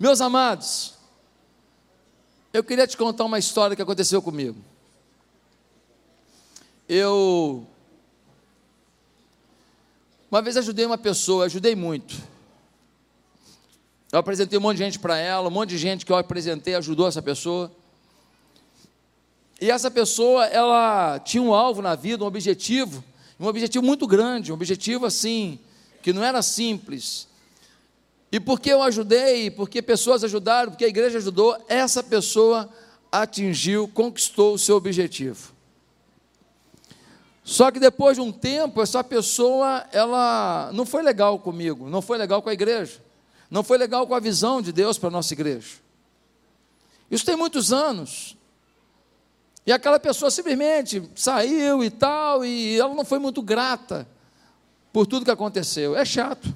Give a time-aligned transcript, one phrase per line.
[0.00, 0.94] Meus amados,
[2.54, 4.56] eu queria te contar uma história que aconteceu comigo.
[6.88, 7.66] Eu
[10.30, 12.16] uma vez ajudei uma pessoa, ajudei muito.
[14.10, 16.74] Eu apresentei um monte de gente para ela, um monte de gente que eu apresentei
[16.76, 17.70] ajudou essa pessoa.
[19.60, 23.04] E essa pessoa, ela tinha um alvo na vida, um objetivo,
[23.38, 25.58] um objetivo muito grande, um objetivo assim,
[26.00, 27.28] que não era simples.
[28.32, 32.68] E porque eu ajudei, porque pessoas ajudaram, porque a igreja ajudou, essa pessoa
[33.10, 35.52] atingiu, conquistou o seu objetivo.
[37.42, 42.16] Só que depois de um tempo, essa pessoa, ela não foi legal comigo, não foi
[42.16, 43.00] legal com a igreja.
[43.50, 45.80] Não foi legal com a visão de Deus para a nossa igreja.
[47.10, 48.36] Isso tem muitos anos.
[49.66, 54.06] E aquela pessoa simplesmente saiu e tal, e ela não foi muito grata
[54.92, 55.96] por tudo que aconteceu.
[55.96, 56.54] É chato.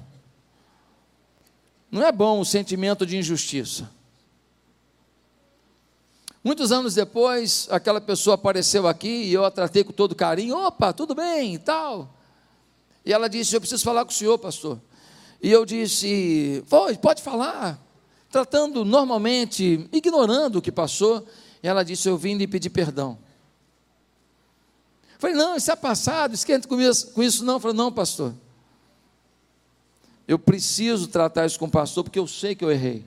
[1.95, 3.89] Não é bom o sentimento de injustiça.
[6.43, 10.57] Muitos anos depois, aquela pessoa apareceu aqui e eu a tratei com todo carinho.
[10.57, 12.13] Opa, tudo bem e tal.
[13.05, 14.77] E ela disse: Eu preciso falar com o senhor, pastor.
[15.41, 17.79] E eu disse: Pode, falar.
[18.29, 21.25] Tratando normalmente, ignorando o que passou.
[21.63, 23.17] E ela disse: Eu vim lhe pedir perdão.
[25.17, 26.77] Falei: Não, isso é passado, esquenta com
[27.23, 27.57] isso não.
[27.57, 28.33] Falei: Não, pastor.
[30.27, 33.05] Eu preciso tratar isso com o pastor porque eu sei que eu errei.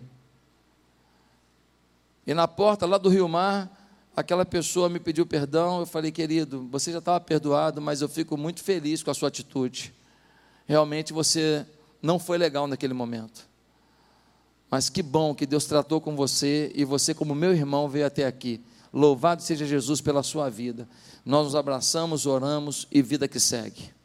[2.26, 3.70] E na porta lá do Rio Mar,
[4.14, 5.80] aquela pessoa me pediu perdão.
[5.80, 9.28] Eu falei, querido, você já estava perdoado, mas eu fico muito feliz com a sua
[9.28, 9.94] atitude.
[10.66, 11.66] Realmente você
[12.02, 13.48] não foi legal naquele momento.
[14.70, 18.26] Mas que bom que Deus tratou com você e você, como meu irmão, veio até
[18.26, 18.60] aqui.
[18.92, 20.86] Louvado seja Jesus pela sua vida.
[21.24, 23.97] Nós nos abraçamos, oramos e vida que segue.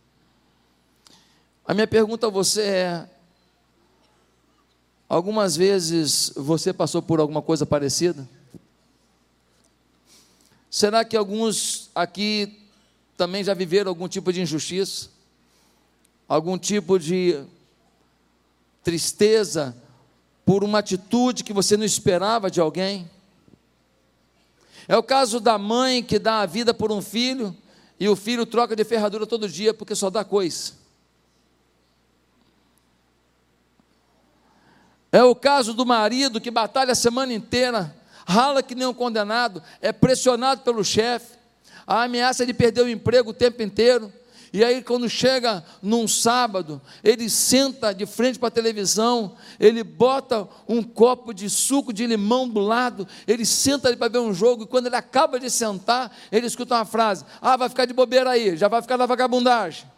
[1.65, 3.09] A minha pergunta a você é:
[5.07, 8.27] algumas vezes você passou por alguma coisa parecida?
[10.69, 12.59] Será que alguns aqui
[13.15, 15.09] também já viveram algum tipo de injustiça?
[16.27, 17.45] Algum tipo de
[18.83, 19.75] tristeza
[20.45, 23.09] por uma atitude que você não esperava de alguém.
[24.85, 27.55] É o caso da mãe que dá a vida por um filho
[27.97, 30.82] e o filho troca de ferradura todo dia porque só dá coisa.
[35.13, 37.95] É o caso do marido que batalha a semana inteira,
[38.27, 41.37] rala que nem um condenado, é pressionado pelo chefe,
[41.87, 44.11] a ameaça de perder o emprego o tempo inteiro
[44.53, 50.47] e aí, quando chega num sábado, ele senta de frente para a televisão, ele bota
[50.69, 54.63] um copo de suco de limão do lado, ele senta ali para ver um jogo,
[54.63, 58.29] e quando ele acaba de sentar, ele escuta uma frase: Ah, vai ficar de bobeira
[58.29, 59.91] aí, já vai ficar na vagabundagem.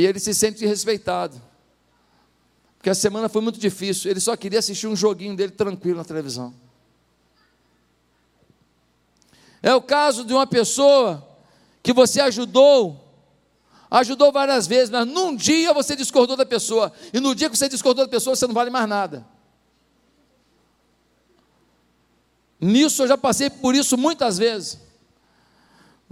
[0.00, 1.38] E ele se sente respeitado,
[2.78, 6.04] porque a semana foi muito difícil, ele só queria assistir um joguinho dele tranquilo na
[6.04, 6.54] televisão.
[9.62, 11.22] É o caso de uma pessoa
[11.82, 12.98] que você ajudou,
[13.90, 17.68] ajudou várias vezes, mas num dia você discordou da pessoa, e no dia que você
[17.68, 19.26] discordou da pessoa, você não vale mais nada.
[22.58, 24.78] Nisso eu já passei por isso muitas vezes.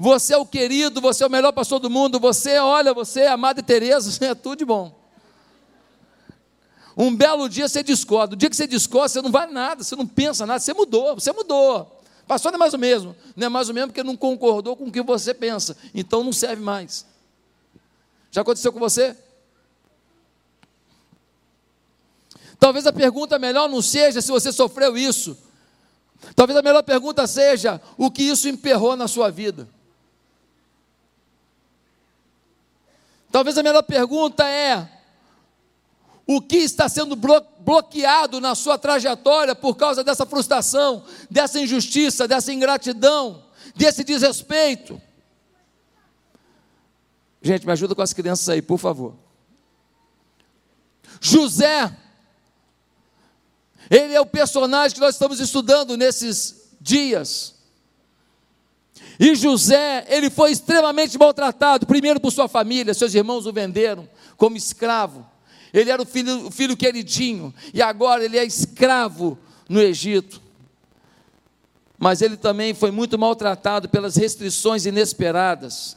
[0.01, 3.29] Você é o querido, você é o melhor pastor do mundo, você, olha, você é
[3.29, 4.97] a Madre Teresa, é tudo de bom.
[6.97, 9.97] Um belo dia você discorda, o dia que você discorda, você não vale nada, você
[9.97, 12.01] não pensa nada, você mudou, você mudou.
[12.29, 13.17] Pastor não é mais o mesmo.
[13.35, 15.77] Não é mais o mesmo porque não concordou com o que você pensa.
[15.93, 17.05] Então não serve mais.
[18.31, 19.17] Já aconteceu com você?
[22.59, 25.37] Talvez a pergunta melhor não seja se você sofreu isso.
[26.37, 29.69] Talvez a melhor pergunta seja o que isso emperrou na sua vida.
[33.31, 34.89] Talvez a melhor pergunta é
[36.27, 42.53] o que está sendo bloqueado na sua trajetória por causa dessa frustração, dessa injustiça, dessa
[42.53, 43.45] ingratidão,
[43.75, 45.01] desse desrespeito.
[47.41, 49.15] Gente, me ajuda com as crianças aí, por favor.
[51.21, 51.97] José,
[53.91, 57.55] ele é o personagem que nós estamos estudando nesses dias.
[59.19, 64.57] E José, ele foi extremamente maltratado, primeiro por sua família, seus irmãos o venderam como
[64.57, 65.27] escravo.
[65.73, 69.37] Ele era o filho, o filho queridinho, e agora ele é escravo
[69.69, 70.41] no Egito.
[71.99, 75.97] Mas ele também foi muito maltratado pelas restrições inesperadas.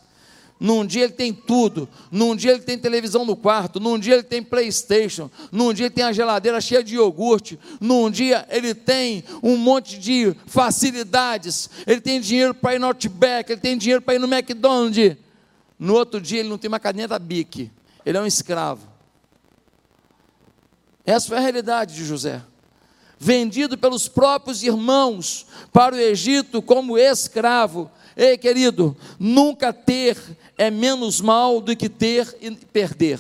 [0.64, 4.22] Num dia ele tem tudo, num dia ele tem televisão no quarto, num dia ele
[4.22, 9.24] tem Playstation, num dia ele tem a geladeira cheia de iogurte, num dia ele tem
[9.42, 14.14] um monte de facilidades, ele tem dinheiro para ir no Outback, ele tem dinheiro para
[14.14, 15.18] ir no McDonald's.
[15.80, 17.72] No outro dia ele não tem uma caneta Bic,
[18.06, 18.88] ele é um escravo.
[21.04, 22.40] Essa foi a realidade de José.
[23.18, 27.90] Vendido pelos próprios irmãos para o Egito como escravo.
[28.16, 30.18] Ei, querido, nunca ter
[30.62, 33.20] é menos mal do que ter e perder.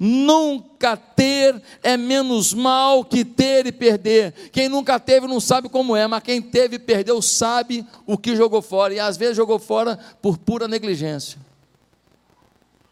[0.00, 4.32] Nunca ter é menos mal que ter e perder.
[4.50, 8.34] Quem nunca teve não sabe como é, mas quem teve e perdeu sabe o que
[8.34, 8.92] jogou fora.
[8.92, 11.38] E às vezes jogou fora por pura negligência.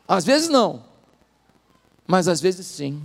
[0.06, 0.84] Às vezes não,
[2.06, 3.02] mas às vezes sim.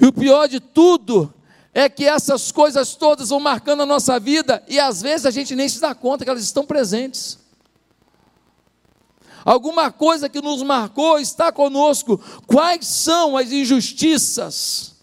[0.00, 1.34] E o pior de tudo
[1.74, 5.56] é que essas coisas todas vão marcando a nossa vida e às vezes a gente
[5.56, 7.38] nem se dá conta que elas estão presentes.
[9.44, 12.20] Alguma coisa que nos marcou está conosco.
[12.46, 14.94] Quais são as injustiças?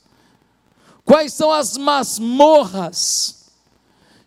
[1.03, 3.47] Quais são as masmorras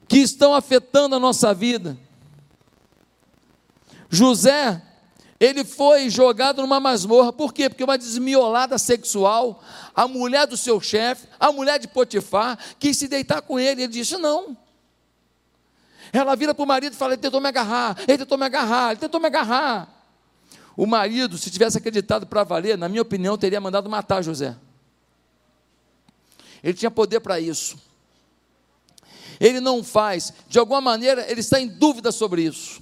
[0.09, 1.97] que estão afetando a nossa vida?
[4.11, 4.83] José,
[5.43, 7.69] ele foi jogado numa masmorra, por quê?
[7.69, 9.61] Porque uma desmiolada sexual,
[9.93, 13.93] a mulher do seu chefe, a mulher de Potifar, quis se deitar com ele, ele
[13.93, 14.57] disse: não.
[16.13, 18.93] Ela vira para o marido e fala: ele tentou me agarrar, ele tentou me agarrar,
[18.93, 19.89] ele tentou me agarrar.
[20.77, 24.55] O marido, se tivesse acreditado para valer, na minha opinião, teria mandado matar José.
[26.63, 27.77] Ele tinha poder para isso.
[29.41, 32.82] Ele não faz, de alguma maneira, ele está em dúvida sobre isso.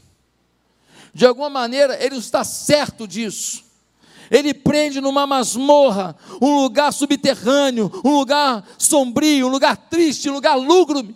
[1.12, 3.64] De alguma maneira, ele está certo disso.
[4.30, 10.54] Ele prende numa masmorra, um lugar subterrâneo, um lugar sombrio, um lugar triste, um lugar
[10.54, 11.14] lúgubre.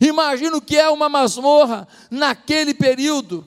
[0.00, 3.46] Imagina o que é uma masmorra naquele período.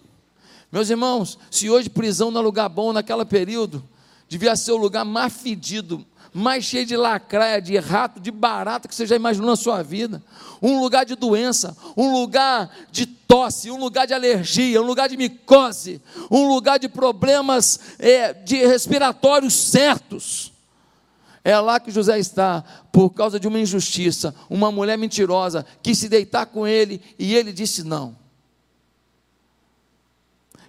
[0.70, 3.84] Meus irmãos, se hoje prisão não é lugar bom naquele período,
[4.28, 8.96] devia ser o lugar mais fedido, mais cheio de lacraia, de rato, de barata que
[8.96, 10.24] você já imaginou na sua vida.
[10.62, 15.18] Um lugar de doença, um lugar de tosse, um lugar de alergia, um lugar de
[15.18, 20.54] micose, um lugar de problemas é, de respiratórios certos.
[21.44, 26.08] É lá que José está, por causa de uma injustiça, uma mulher mentirosa quis se
[26.08, 28.16] deitar com ele e ele disse não.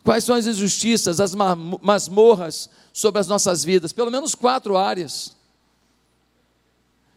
[0.02, 3.92] Quais são as injustiças, as masmorras sobre as nossas vidas?
[3.92, 5.36] Pelo menos quatro áreas.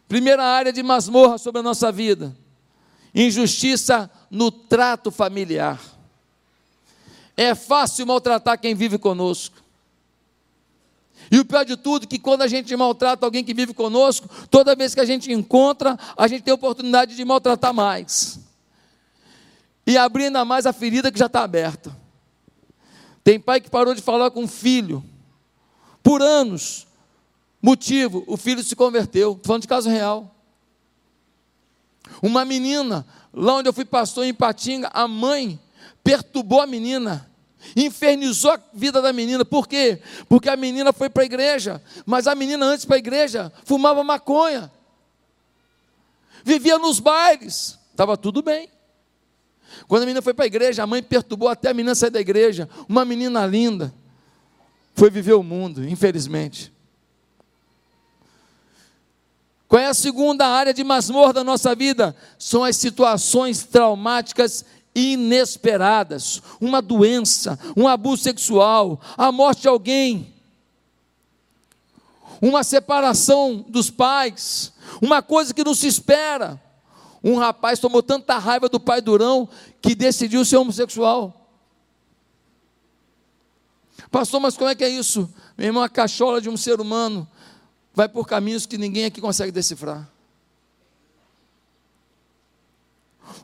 [0.08, 2.36] Primeira área de masmorra sobre a nossa vida:
[3.14, 5.80] injustiça no trato familiar.
[7.36, 9.66] É fácil maltratar quem vive conosco.
[11.30, 14.76] E o pior de tudo que quando a gente maltrata alguém que vive conosco, toda
[14.76, 18.38] vez que a gente encontra, a gente tem a oportunidade de maltratar mais.
[19.86, 21.94] E abrir ainda mais a ferida que já está aberta.
[23.24, 25.02] Tem pai que parou de falar com o filho
[26.02, 26.86] por anos.
[27.66, 29.32] Motivo: o filho se converteu.
[29.32, 30.32] Estou falando de caso real.
[32.22, 33.04] Uma menina,
[33.34, 35.58] lá onde eu fui pastor em Patinga, a mãe
[36.04, 37.28] perturbou a menina,
[37.74, 39.44] infernizou a vida da menina.
[39.44, 40.00] Por quê?
[40.28, 44.04] Porque a menina foi para a igreja, mas a menina antes para a igreja fumava
[44.04, 44.70] maconha,
[46.44, 48.70] vivia nos bailes, estava tudo bem.
[49.88, 52.20] Quando a menina foi para a igreja, a mãe perturbou até a menina sair da
[52.20, 52.68] igreja.
[52.88, 53.92] Uma menina linda.
[54.94, 56.75] Foi viver o mundo, infelizmente.
[59.68, 62.14] Qual é a segunda área de masmorra da nossa vida?
[62.38, 64.64] São as situações traumáticas
[64.94, 66.40] inesperadas.
[66.60, 70.32] Uma doença, um abuso sexual, a morte de alguém,
[72.40, 76.60] uma separação dos pais, uma coisa que não se espera.
[77.22, 79.48] Um rapaz tomou tanta raiva do pai Durão
[79.82, 81.48] que decidiu ser homossexual.
[84.10, 85.28] Pastor, mas como é que é isso?
[85.58, 87.28] Meu irmão, a cachola de um ser humano
[87.96, 90.06] vai por caminhos que ninguém aqui consegue decifrar.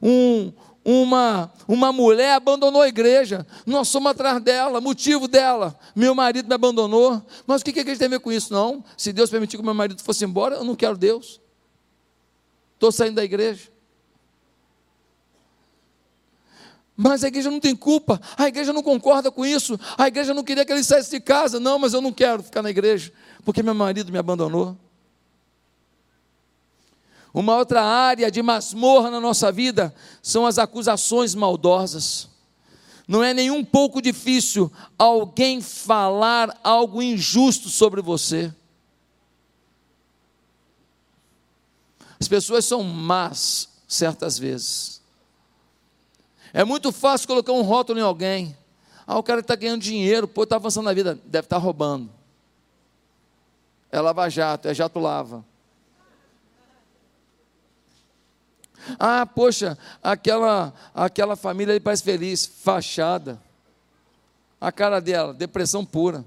[0.02, 0.52] Um,
[0.84, 6.54] uma, uma mulher abandonou a igreja, nós somos atrás dela, motivo dela, meu marido me
[6.54, 8.52] abandonou, mas o que, que a gente tem a ver com isso?
[8.52, 11.40] Não, se Deus permitir que meu marido fosse embora, eu não quero Deus,
[12.74, 13.72] estou saindo da igreja.
[16.94, 20.44] Mas a igreja não tem culpa, a igreja não concorda com isso, a igreja não
[20.44, 21.58] queria que ele saísse de casa.
[21.58, 23.12] Não, mas eu não quero ficar na igreja,
[23.44, 24.76] porque meu marido me abandonou.
[27.34, 32.28] Uma outra área de masmorra na nossa vida são as acusações maldosas.
[33.08, 38.52] Não é nem um pouco difícil alguém falar algo injusto sobre você.
[42.20, 45.00] As pessoas são más certas vezes.
[46.52, 48.56] É muito fácil colocar um rótulo em alguém.
[49.06, 52.10] Ah, o cara está ganhando dinheiro, pô, está avançando na vida, deve estar tá roubando.
[53.92, 55.44] É lava-jato, é jato-lava.
[58.98, 63.40] Ah, poxa, aquela, aquela família parece feliz, fachada.
[64.58, 66.24] A cara dela, depressão pura.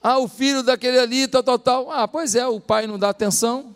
[0.00, 1.90] Ah, o filho daquele ali, tal, tal, tal.
[1.90, 3.74] Ah, pois é, o pai não dá atenção.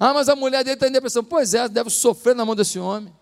[0.00, 1.22] Ah, mas a mulher dele está em depressão.
[1.22, 3.14] Pois é, deve sofrer na mão desse homem.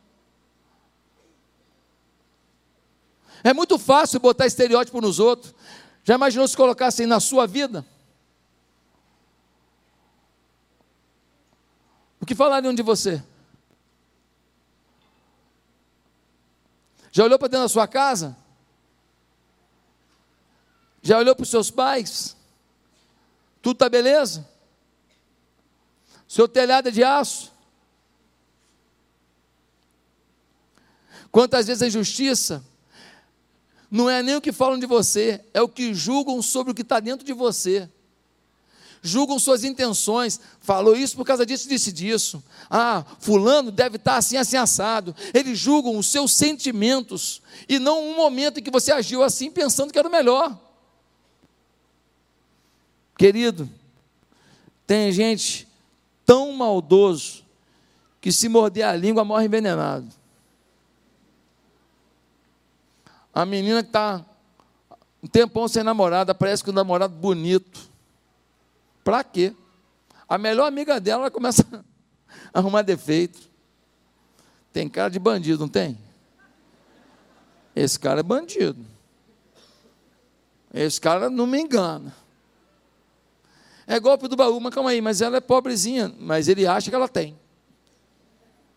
[3.46, 5.54] É muito fácil botar estereótipo nos outros.
[6.02, 7.86] Já imaginou se colocassem na sua vida?
[12.20, 13.22] O que falariam de você?
[17.12, 18.36] Já olhou para dentro da sua casa?
[21.00, 22.36] Já olhou para os seus pais?
[23.62, 24.44] Tudo está beleza?
[26.26, 27.52] Seu telhado é de aço?
[31.30, 32.64] Quantas vezes a injustiça
[33.96, 36.82] não é nem o que falam de você, é o que julgam sobre o que
[36.82, 37.88] está dentro de você.
[39.02, 42.42] Julgam suas intenções, falou isso por causa disso, disse disso.
[42.68, 45.16] Ah, fulano deve estar assim, assim, assado.
[45.32, 49.92] Eles julgam os seus sentimentos e não um momento em que você agiu assim pensando
[49.92, 50.58] que era o melhor.
[53.16, 53.66] Querido,
[54.86, 55.66] tem gente
[56.26, 57.44] tão maldoso
[58.20, 60.06] que se morder a língua morre envenenado.
[63.36, 64.24] A menina que está
[65.22, 67.78] um tempão sem namorada, parece que um namorado bonito.
[69.04, 69.54] Para quê?
[70.26, 71.62] A melhor amiga dela começa
[72.54, 73.38] a arrumar defeito.
[74.72, 75.98] Tem cara de bandido, não tem?
[77.74, 78.82] Esse cara é bandido.
[80.72, 82.16] Esse cara não me engana.
[83.86, 86.96] É golpe do baú, mas calma aí, mas ela é pobrezinha, mas ele acha que
[86.96, 87.38] ela tem.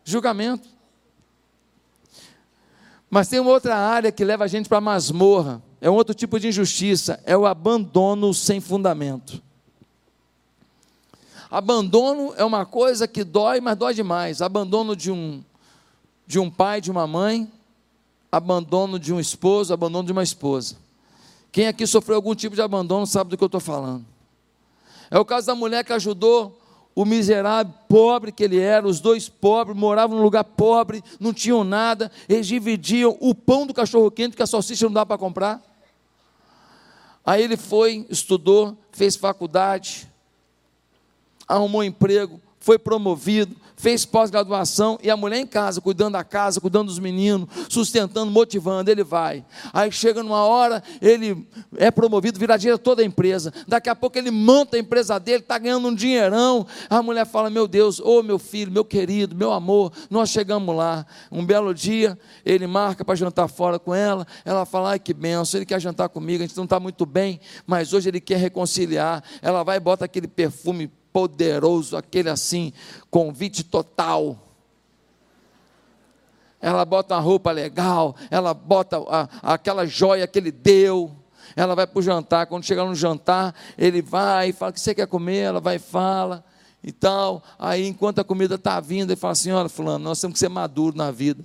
[0.03, 0.67] Julgamento.
[3.09, 5.61] Mas tem uma outra área que leva a gente para a masmorra.
[5.81, 9.41] É um outro tipo de injustiça, é o abandono sem fundamento.
[11.49, 14.41] Abandono é uma coisa que dói, mas dói demais.
[14.41, 15.43] Abandono de um
[16.27, 17.51] de um pai, de uma mãe,
[18.31, 20.75] abandono de um esposo, abandono de uma esposa.
[21.51, 24.05] Quem aqui sofreu algum tipo de abandono sabe do que eu estou falando.
[25.09, 26.55] É o caso da mulher que ajudou
[26.95, 31.63] o miserável, pobre que ele era, os dois pobres, moravam num lugar pobre, não tinham
[31.63, 35.61] nada, eles dividiam o pão do cachorro-quente, que a salsicha não dá para comprar.
[37.25, 40.09] Aí ele foi, estudou, fez faculdade,
[41.47, 46.85] arrumou emprego, foi promovido, fez pós-graduação e a mulher em casa, cuidando da casa, cuidando
[46.89, 49.43] dos meninos, sustentando, motivando, ele vai.
[49.73, 51.47] Aí chega numa hora, ele
[51.77, 53.51] é promovido, vira diretor toda a empresa.
[53.67, 56.67] Daqui a pouco ele monta a empresa dele, está ganhando um dinheirão.
[56.87, 60.75] A mulher fala: Meu Deus, ô oh, meu filho, meu querido, meu amor, nós chegamos
[60.75, 61.07] lá.
[61.31, 64.27] Um belo dia, ele marca para jantar fora com ela.
[64.45, 67.39] Ela fala: Ai que benção, ele quer jantar comigo, a gente não está muito bem,
[67.65, 69.23] mas hoje ele quer reconciliar.
[69.41, 72.73] Ela vai e bota aquele perfume poderoso, aquele assim,
[73.09, 74.37] convite total.
[76.61, 81.11] Ela bota uma roupa legal, ela bota a, aquela joia que ele deu.
[81.55, 82.47] Ela vai para o jantar.
[82.47, 85.37] Quando chegar no jantar, ele vai e fala: O que você quer comer?
[85.37, 86.43] Ela vai e fala
[86.83, 87.41] e tal.
[87.57, 90.49] Aí, enquanto a comida está vindo, ele fala assim: Olha, Fulano, nós temos que ser
[90.49, 91.43] maduros na vida.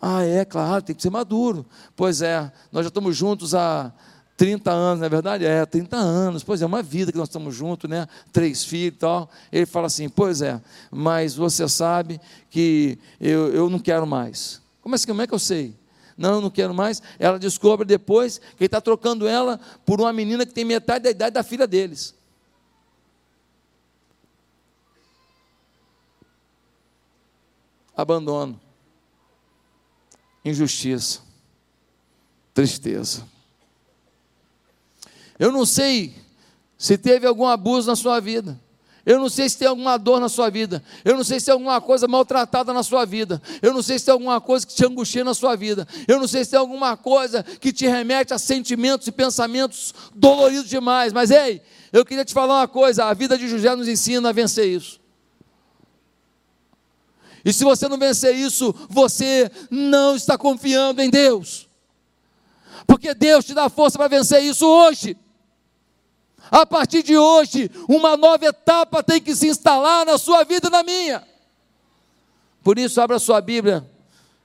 [0.00, 1.66] Ah, é, claro, tem que ser maduro.
[1.94, 3.92] Pois é, nós já estamos juntos há
[4.36, 5.46] 30 anos, não é verdade?
[5.46, 8.06] É, 30 anos, pois é, uma vida que nós estamos juntos, né?
[8.30, 9.30] Três filhos e tal.
[9.50, 14.60] Ele fala assim: Pois é, mas você sabe que eu, eu não quero mais.
[14.82, 15.74] Como, assim, como é que eu sei?
[16.18, 17.02] Não, eu não quero mais.
[17.18, 21.10] Ela descobre depois que ele está trocando ela por uma menina que tem metade da
[21.10, 22.14] idade da filha deles.
[27.96, 28.60] Abandono,
[30.44, 31.20] injustiça,
[32.52, 33.35] tristeza.
[35.38, 36.14] Eu não sei
[36.78, 38.60] se teve algum abuso na sua vida.
[39.06, 40.82] Eu não sei se tem alguma dor na sua vida.
[41.04, 43.40] Eu não sei se tem alguma coisa maltratada na sua vida.
[43.62, 45.86] Eu não sei se tem alguma coisa que te angustia na sua vida.
[46.08, 50.68] Eu não sei se tem alguma coisa que te remete a sentimentos e pensamentos doloridos
[50.68, 51.12] demais.
[51.12, 51.62] Mas ei,
[51.92, 55.00] eu queria te falar uma coisa: a vida de José nos ensina a vencer isso.
[57.44, 61.68] E se você não vencer isso, você não está confiando em Deus.
[62.88, 65.16] Porque Deus te dá força para vencer isso hoje.
[66.50, 70.70] A partir de hoje, uma nova etapa tem que se instalar na sua vida e
[70.70, 71.26] na minha.
[72.62, 73.88] Por isso, abra sua Bíblia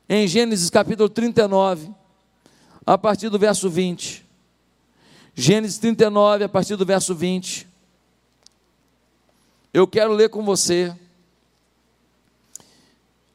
[0.09, 1.91] em Gênesis capítulo 39,
[2.85, 4.25] a partir do verso 20.
[5.35, 7.67] Gênesis 39, a partir do verso 20.
[9.73, 10.93] Eu quero ler com você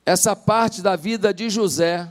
[0.05, 2.09] essa parte da vida de José,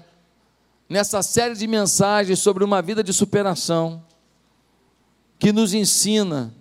[0.89, 4.04] nessa série de mensagens sobre uma vida de superação
[5.37, 6.53] que nos ensina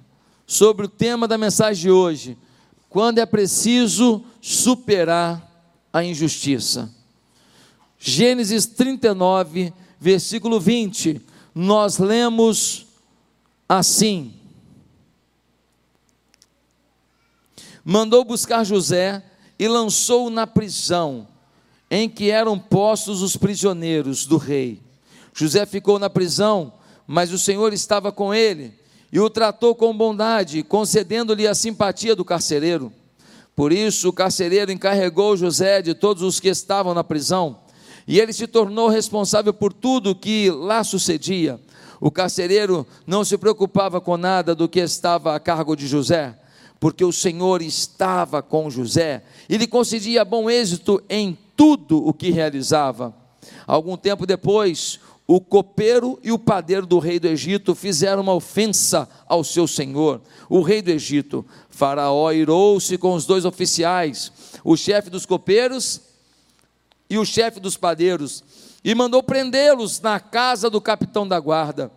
[0.46, 2.38] sobre o tema da mensagem de hoje,
[2.88, 5.50] quando é preciso superar
[5.92, 6.92] a injustiça.
[7.98, 11.20] Gênesis 39, versículo 20,
[11.54, 12.86] nós lemos
[13.68, 14.34] assim:
[17.84, 19.22] Mandou buscar José
[19.58, 21.28] e lançou-o na prisão
[21.90, 24.80] em que eram postos os prisioneiros do rei.
[25.32, 26.72] José ficou na prisão,
[27.06, 28.73] mas o Senhor estava com ele
[29.12, 32.92] e o tratou com bondade, concedendo-lhe a simpatia do carcereiro.
[33.54, 37.61] Por isso, o carcereiro encarregou José de todos os que estavam na prisão,
[38.08, 41.61] e ele se tornou responsável por tudo que lá sucedia.
[42.00, 46.37] O carcereiro não se preocupava com nada do que estava a cargo de José,
[46.80, 52.30] porque o Senhor estava com José e lhe concedia bom êxito em tudo o que
[52.30, 53.14] realizava.
[53.66, 59.08] Algum tempo depois, o copeiro e o padeiro do rei do Egito fizeram uma ofensa
[59.26, 61.44] ao seu senhor, o rei do Egito.
[61.70, 64.30] Faraó irou-se com os dois oficiais,
[64.62, 66.00] o chefe dos copeiros
[67.08, 68.44] e o chefe dos padeiros,
[68.84, 71.90] e mandou prendê-los na casa do capitão da guarda.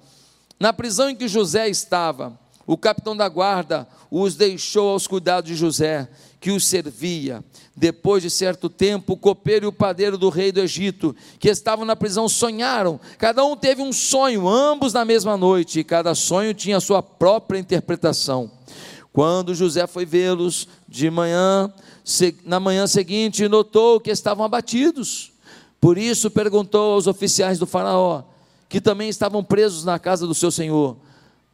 [0.57, 5.55] Na prisão em que José estava, o capitão da guarda os deixou aos cuidados de
[5.55, 7.43] José, que os servia.
[7.79, 11.85] Depois de certo tempo, o copeiro e o padeiro do rei do Egito, que estavam
[11.85, 12.99] na prisão, sonharam.
[13.19, 17.59] Cada um teve um sonho, ambos na mesma noite, e cada sonho tinha sua própria
[17.59, 18.49] interpretação.
[19.13, 21.71] Quando José foi vê-los de manhã,
[22.43, 25.31] na manhã seguinte, notou que estavam abatidos.
[25.79, 28.23] Por isso perguntou aos oficiais do Faraó,
[28.67, 30.97] que também estavam presos na casa do seu senhor: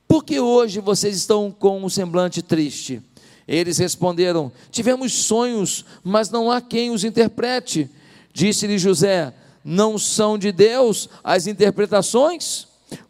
[0.07, 3.01] Por que hoje vocês estão com um semblante triste?
[3.47, 7.89] Eles responderam: Tivemos sonhos, mas não há quem os interprete.
[8.33, 9.33] Disse-lhe José:
[9.63, 12.67] Não são de Deus as interpretações?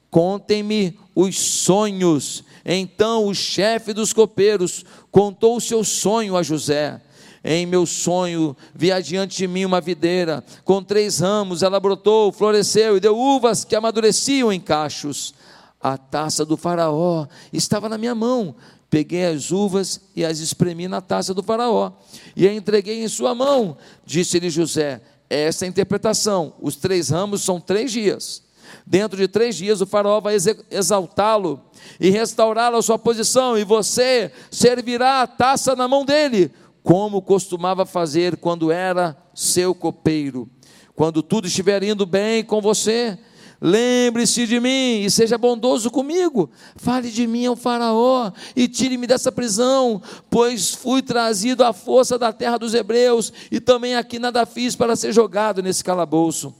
[0.09, 2.43] Contem-me os sonhos.
[2.65, 7.01] Então o chefe dos copeiros contou o seu sonho a José.
[7.43, 12.95] Em meu sonho vi adiante de mim uma videira, com três ramos, ela brotou, floresceu
[12.95, 15.33] e deu uvas que amadureciam em cachos.
[15.81, 18.55] A taça do Faraó estava na minha mão,
[18.93, 21.93] Peguei as uvas e as espremi na taça do Faraó,
[22.35, 23.75] e a entreguei em sua mão.
[24.05, 26.53] Disse-lhe José: Essa é a interpretação.
[26.61, 28.43] Os três ramos são três dias.
[28.85, 30.35] Dentro de três dias o Faraó vai
[30.69, 31.59] exaltá-lo
[31.99, 36.51] e restaurá-lo à sua posição, e você servirá a taça na mão dele,
[36.83, 40.47] como costumava fazer quando era seu copeiro.
[40.95, 43.17] Quando tudo estiver indo bem com você,
[43.65, 46.49] Lembre-se de mim e seja bondoso comigo.
[46.75, 52.33] Fale de mim ao Faraó e tire-me dessa prisão, pois fui trazido à força da
[52.33, 56.53] terra dos hebreus e também aqui nada fiz para ser jogado nesse calabouço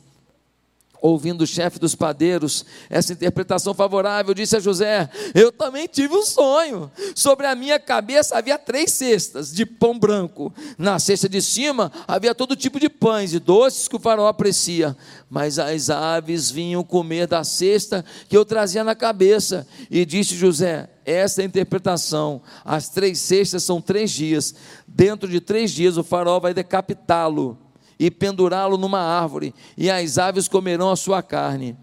[1.03, 6.23] ouvindo o chefe dos padeiros essa interpretação favorável, disse a José: Eu também tive um
[6.23, 6.89] sonho.
[7.13, 10.53] Sobre a minha cabeça havia três cestas de pão branco.
[10.77, 14.95] Na cesta de cima havia todo tipo de pães e doces que o faraó aprecia.
[15.29, 19.67] Mas as aves vinham comer da cesta que eu trazia na cabeça.
[19.91, 22.41] E disse José: essa é a interpretação.
[22.63, 24.55] As três cestas são três dias.
[24.87, 27.62] Dentro de três dias o faraó vai decapitá-lo
[28.05, 31.77] e pendurá-lo numa árvore, e as aves comerão a sua carne.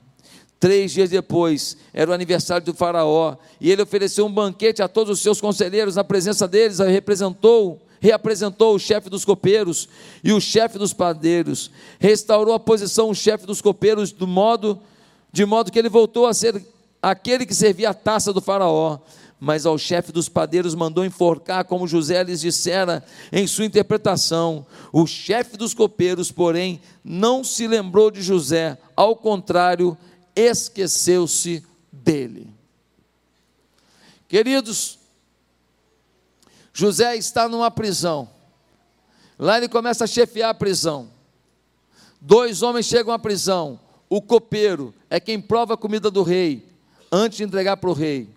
[0.59, 5.12] Três dias depois, era o aniversário do Faraó, e ele ofereceu um banquete a todos
[5.12, 9.88] os seus conselheiros, na presença deles, representou, reapresentou o chefe dos copeiros
[10.22, 14.78] e o chefe dos padeiros, restaurou a posição o chefe dos copeiros do modo,
[15.33, 16.62] de modo que ele voltou a ser
[17.00, 18.98] aquele que servia a taça do Faraó
[19.40, 24.66] mas ao chefe dos padeiros mandou enforcar, como José lhes dissera em sua interpretação.
[24.92, 29.96] O chefe dos copeiros, porém, não se lembrou de José, ao contrário,
[30.37, 32.53] esqueceu-se dele.
[34.29, 34.98] Queridos,
[36.72, 38.29] José está numa prisão.
[39.38, 41.11] Lá ele começa a chefiar a prisão.
[42.20, 43.81] Dois homens chegam à prisão.
[44.09, 46.68] O copeiro é quem prova a comida do rei
[47.11, 48.29] antes de entregar para o rei.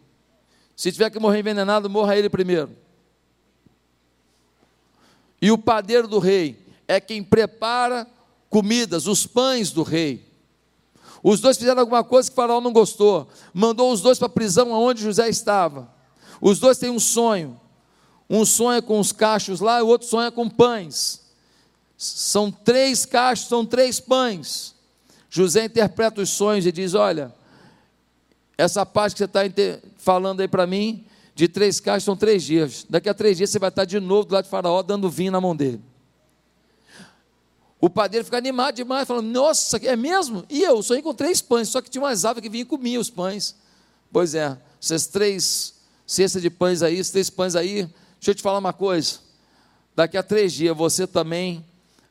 [0.83, 2.69] Se tiver que morrer envenenado, morra ele primeiro.
[5.41, 8.05] E o padeiro do rei é quem prepara
[8.49, 10.29] comidas, os pães do rei.
[11.23, 13.29] Os dois fizeram alguma coisa que faraó não gostou.
[13.53, 15.89] Mandou os dois para a prisão onde José estava.
[16.41, 17.57] Os dois têm um sonho.
[18.29, 21.21] Um sonha com os cachos lá o outro sonha com pães.
[21.97, 24.75] São três cachos, são três pães.
[25.29, 27.33] José interpreta os sonhos e diz: Olha,
[28.57, 32.85] essa parte que você está falando aí para mim, de três caixas, são três dias.
[32.89, 35.31] Daqui a três dias você vai estar de novo do lado de Faraó, dando vinho
[35.31, 35.81] na mão dele.
[37.81, 40.45] O padeiro fica animado demais, falando: Nossa, é mesmo?
[40.49, 43.01] E eu sonhei com três pães, só que tinha umas aves que vinham e comiam
[43.01, 43.55] os pães.
[44.11, 45.73] Pois é, essas três
[46.05, 47.83] cestas de pães aí, esses três pães aí,
[48.19, 49.19] deixa eu te falar uma coisa.
[49.95, 51.65] Daqui a três dias você também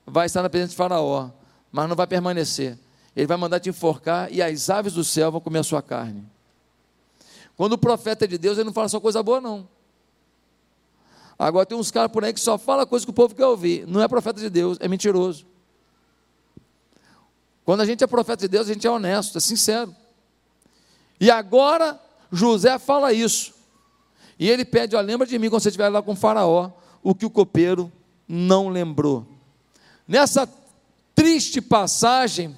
[0.07, 1.31] vai estar na presença de Faraó,
[1.71, 2.79] mas não vai permanecer.
[3.17, 6.25] Ele vai mandar te enforcar e as aves do céu vão comer a sua carne.
[7.57, 9.69] Quando o profeta é de Deus, ele não fala só coisa boa, não.
[11.39, 13.87] Agora tem uns caras por aí que só fala coisa que o povo quer ouvir.
[13.87, 15.45] Não é profeta de Deus, é mentiroso.
[17.65, 19.95] Quando a gente é profeta de Deus, a gente é honesto, é sincero.
[21.21, 23.55] E agora José fala isso.
[24.39, 26.71] E ele pede: ó, lembra de mim quando você estiver lá com o Faraó,
[27.03, 27.91] o que o copeiro
[28.27, 29.27] não lembrou.
[30.07, 30.49] Nessa
[31.15, 32.57] triste passagem,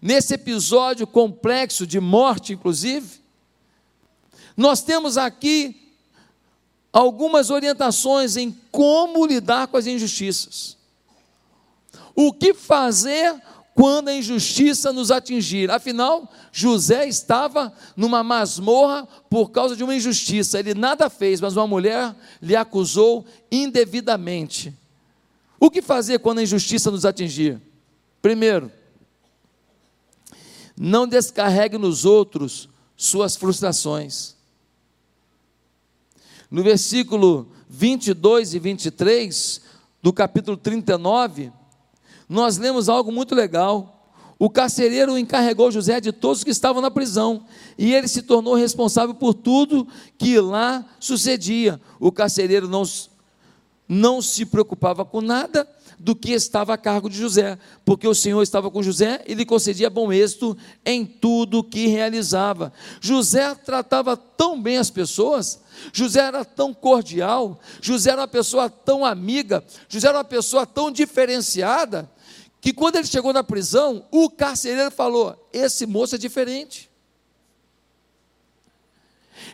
[0.00, 3.21] nesse episódio complexo de morte, inclusive,
[4.56, 5.92] nós temos aqui
[6.92, 10.76] algumas orientações em como lidar com as injustiças.
[12.14, 13.40] O que fazer
[13.74, 15.70] quando a injustiça nos atingir.
[15.70, 20.58] Afinal, José estava numa masmorra por causa de uma injustiça.
[20.58, 24.74] Ele nada fez, mas uma mulher lhe acusou indevidamente.
[25.58, 27.60] O que fazer quando a injustiça nos atingir?
[28.20, 28.70] Primeiro,
[30.76, 34.36] não descarregue nos outros suas frustrações.
[36.52, 39.62] No versículo 22 e 23
[40.02, 41.50] do capítulo 39,
[42.28, 44.12] nós lemos algo muito legal.
[44.38, 47.46] O carcereiro encarregou José de todos os que estavam na prisão,
[47.78, 49.88] e ele se tornou responsável por tudo
[50.18, 51.80] que lá sucedia.
[51.98, 52.82] O carcereiro não,
[53.88, 55.66] não se preocupava com nada,
[56.02, 59.46] do que estava a cargo de José, porque o Senhor estava com José e lhe
[59.46, 62.72] concedia bom êxito em tudo que realizava.
[63.00, 65.62] José tratava tão bem as pessoas,
[65.92, 70.90] José era tão cordial, José era uma pessoa tão amiga, José era uma pessoa tão
[70.90, 72.10] diferenciada,
[72.60, 76.90] que quando ele chegou na prisão, o carcereiro falou: Esse moço é diferente.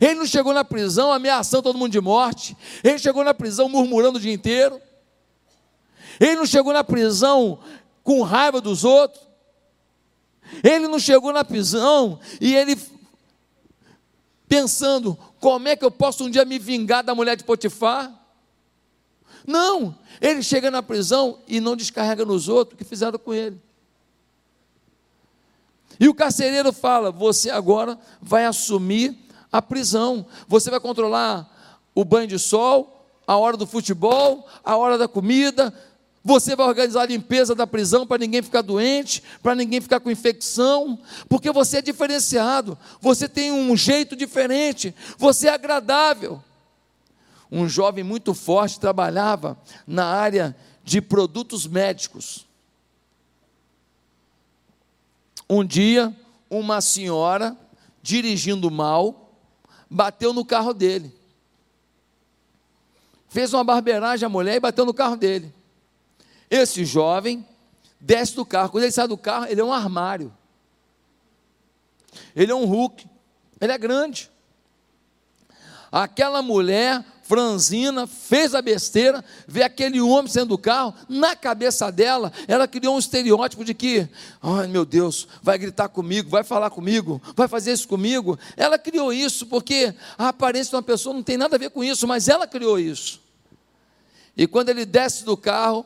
[0.00, 4.16] Ele não chegou na prisão ameaçando todo mundo de morte, ele chegou na prisão murmurando
[4.16, 4.80] o dia inteiro.
[6.20, 7.58] Ele não chegou na prisão
[8.02, 9.22] com raiva dos outros.
[10.62, 12.78] Ele não chegou na prisão e ele
[14.48, 18.12] pensando: como é que eu posso um dia me vingar da mulher de Potifar?
[19.46, 23.60] Não, ele chega na prisão e não descarrega nos outros o que fizeram com ele.
[26.00, 29.16] E o carcereiro fala: você agora vai assumir
[29.50, 31.48] a prisão, você vai controlar
[31.94, 35.74] o banho de sol, a hora do futebol, a hora da comida,
[36.28, 40.10] você vai organizar a limpeza da prisão para ninguém ficar doente, para ninguém ficar com
[40.10, 46.44] infecção, porque você é diferenciado, você tem um jeito diferente, você é agradável.
[47.50, 52.44] Um jovem muito forte trabalhava na área de produtos médicos.
[55.48, 56.14] Um dia,
[56.50, 57.56] uma senhora,
[58.02, 59.32] dirigindo mal,
[59.88, 61.10] bateu no carro dele.
[63.30, 65.56] Fez uma barbeiragem à mulher e bateu no carro dele.
[66.50, 67.46] Esse jovem
[68.00, 68.70] desce do carro.
[68.70, 70.32] Quando ele sai do carro, ele é um armário.
[72.34, 73.06] Ele é um Hulk.
[73.60, 74.30] Ele é grande.
[75.90, 82.32] Aquela mulher franzina fez a besteira, vê aquele homem saindo do carro, na cabeça dela,
[82.46, 84.08] ela criou um estereótipo de que,
[84.40, 88.38] ai meu Deus, vai gritar comigo, vai falar comigo, vai fazer isso comigo.
[88.56, 91.84] Ela criou isso porque a aparência de uma pessoa não tem nada a ver com
[91.84, 93.20] isso, mas ela criou isso.
[94.34, 95.84] E quando ele desce do carro,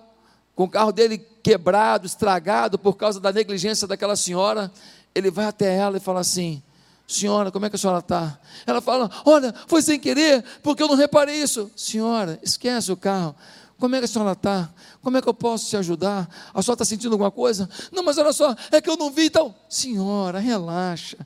[0.62, 4.70] com o carro dele quebrado, estragado por causa da negligência daquela senhora,
[5.12, 6.62] ele vai até ela e fala assim:
[7.04, 8.38] Senhora, como é que a senhora está?
[8.64, 11.68] Ela fala: Olha, foi sem querer, porque eu não reparei isso.
[11.74, 13.34] Senhora, esquece o carro.
[13.76, 14.72] Como é que a senhora está?
[15.02, 16.28] Como é que eu posso te ajudar?
[16.54, 17.68] A senhora está sentindo alguma coisa?
[17.90, 19.52] Não, mas olha só, é que eu não vi então.
[19.68, 21.16] Senhora, relaxa.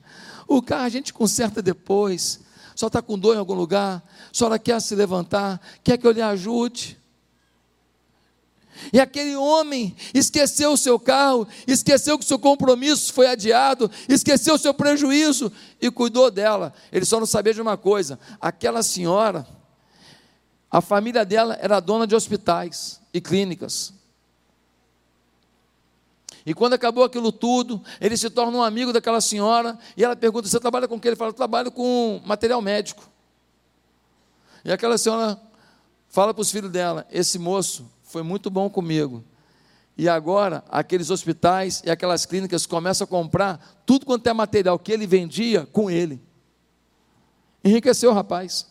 [0.47, 2.39] O carro a gente conserta depois.
[2.75, 4.01] Senhora está com dor em algum lugar?
[4.31, 5.61] A senhora quer se levantar?
[5.83, 6.97] Quer que eu lhe ajude?
[8.91, 14.55] E aquele homem esqueceu o seu carro, esqueceu que o seu compromisso foi adiado, esqueceu
[14.55, 16.73] o seu prejuízo e cuidou dela.
[16.91, 19.47] Ele só não sabia de uma coisa: aquela senhora,
[20.69, 23.93] a família dela era dona de hospitais e clínicas.
[26.45, 30.47] E quando acabou aquilo tudo, ele se torna um amigo daquela senhora e ela pergunta:
[30.47, 31.09] Você trabalha com o que?
[31.09, 33.03] Ele fala: Trabalho com material médico.
[34.63, 35.37] E aquela senhora
[36.07, 39.23] fala para os filhos dela: Esse moço foi muito bom comigo.
[39.97, 44.91] E agora, aqueles hospitais e aquelas clínicas começam a comprar tudo quanto é material que
[44.91, 46.21] ele vendia com ele.
[47.63, 48.67] Enriqueceu o rapaz.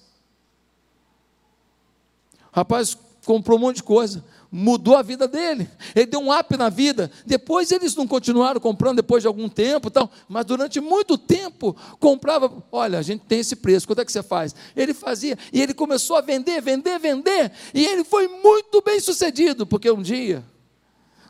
[2.53, 5.69] O rapaz comprou um monte de coisa, mudou a vida dele.
[5.95, 7.11] Ele deu um up na vida.
[7.25, 12.53] Depois eles não continuaram comprando depois de algum tempo, tal, mas durante muito tempo comprava,
[12.71, 14.55] olha, a gente tem esse preço, quanto é que você faz?
[14.75, 19.67] Ele fazia e ele começou a vender, vender, vender, e ele foi muito bem sucedido,
[19.67, 20.45] porque um dia,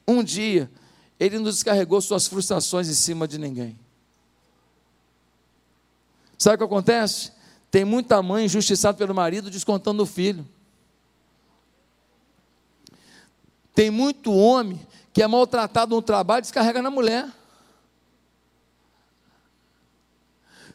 [0.07, 0.70] um dia,
[1.18, 3.79] ele não descarregou suas frustrações em cima de ninguém.
[6.38, 7.33] Sabe o que acontece?
[7.70, 10.46] Tem muita mãe injustiçada pelo marido descontando o filho.
[13.76, 14.80] Tem muito homem
[15.12, 17.28] que é maltratado no trabalho e descarrega na mulher.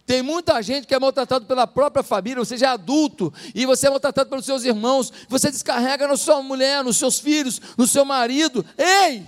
[0.05, 3.87] Tem muita gente que é maltratado pela própria família, você já é adulto e você
[3.87, 8.05] é maltratado pelos seus irmãos, você descarrega na sua mulher, nos seus filhos, no seu
[8.05, 8.63] marido.
[8.77, 9.25] Ei!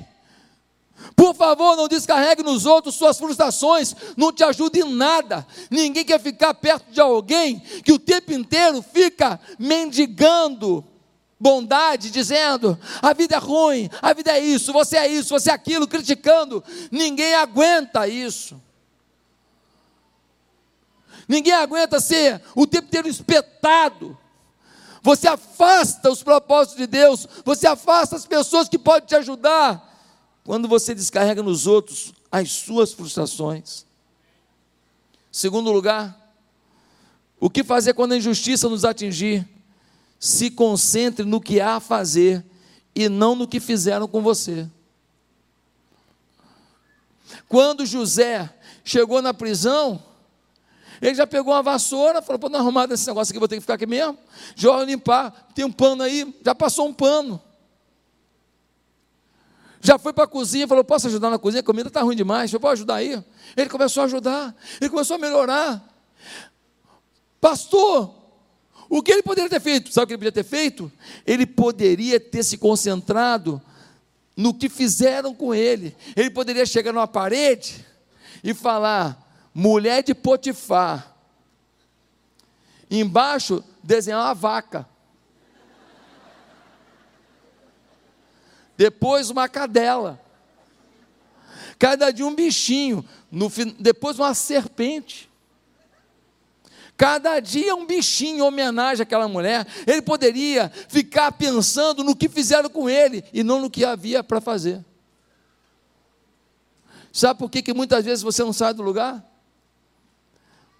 [1.16, 5.48] Por favor, não descarregue nos outros suas frustrações, não te ajude em nada.
[5.72, 10.86] Ninguém quer ficar perto de alguém que o tempo inteiro fica mendigando
[11.44, 15.54] bondade, dizendo: a vida é ruim, a vida é isso, você é isso, você é
[15.54, 16.64] aquilo, criticando.
[16.90, 18.60] Ninguém aguenta isso.
[21.28, 24.18] Ninguém aguenta ser o tempo inteiro espetado.
[25.02, 29.92] Você afasta os propósitos de Deus, você afasta as pessoas que podem te ajudar
[30.46, 33.86] quando você descarrega nos outros as suas frustrações.
[35.30, 36.18] Segundo lugar,
[37.38, 39.46] o que fazer quando a injustiça nos atingir?
[40.24, 42.46] Se concentre no que há a fazer
[42.96, 44.66] e não no que fizeram com você.
[47.50, 48.50] Quando José
[48.86, 50.02] chegou na prisão,
[51.02, 53.62] ele já pegou uma vassoura, falou: Pô, não arrumar desse negócio aqui, vou ter que
[53.62, 54.18] ficar aqui mesmo.
[54.56, 57.42] Já limpar, tem um pano aí, já passou um pano.
[59.82, 61.60] Já foi para a cozinha, falou: Posso ajudar na cozinha?
[61.60, 63.22] A comida está ruim demais, eu vou ajudar aí.
[63.58, 65.84] Ele começou a ajudar, ele começou a melhorar.
[67.42, 68.23] Pastor,
[68.90, 69.92] o que ele poderia ter feito?
[69.92, 70.92] Sabe o que ele poderia ter feito?
[71.26, 73.62] Ele poderia ter se concentrado
[74.36, 75.96] no que fizeram com ele.
[76.16, 77.86] Ele poderia chegar numa parede
[78.44, 79.18] e falar:
[79.54, 81.12] mulher de Potifar.
[82.90, 84.88] Embaixo desenhar uma vaca.
[88.78, 90.20] depois uma cadela,
[91.78, 95.30] cada dia um bichinho, no, depois uma serpente.
[96.96, 99.66] Cada dia um bichinho em homenagem àquela mulher.
[99.88, 104.40] Ele poderia ficar pensando no que fizeram com ele e não no que havia para
[104.40, 104.84] fazer.
[107.12, 109.24] Sabe por que, que muitas vezes você não sai do lugar?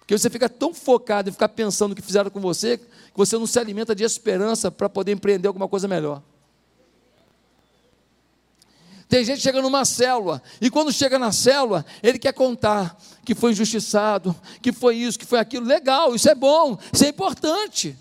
[0.00, 3.38] Porque você fica tão focado em ficar pensando no que fizeram com você, que você
[3.38, 6.22] não se alimenta de esperança para poder empreender alguma coisa melhor.
[9.14, 13.32] Tem gente que chega numa célula, e quando chega na célula, ele quer contar que
[13.32, 15.64] foi injustiçado, que foi isso, que foi aquilo.
[15.64, 17.96] Legal, isso é bom, isso é importante.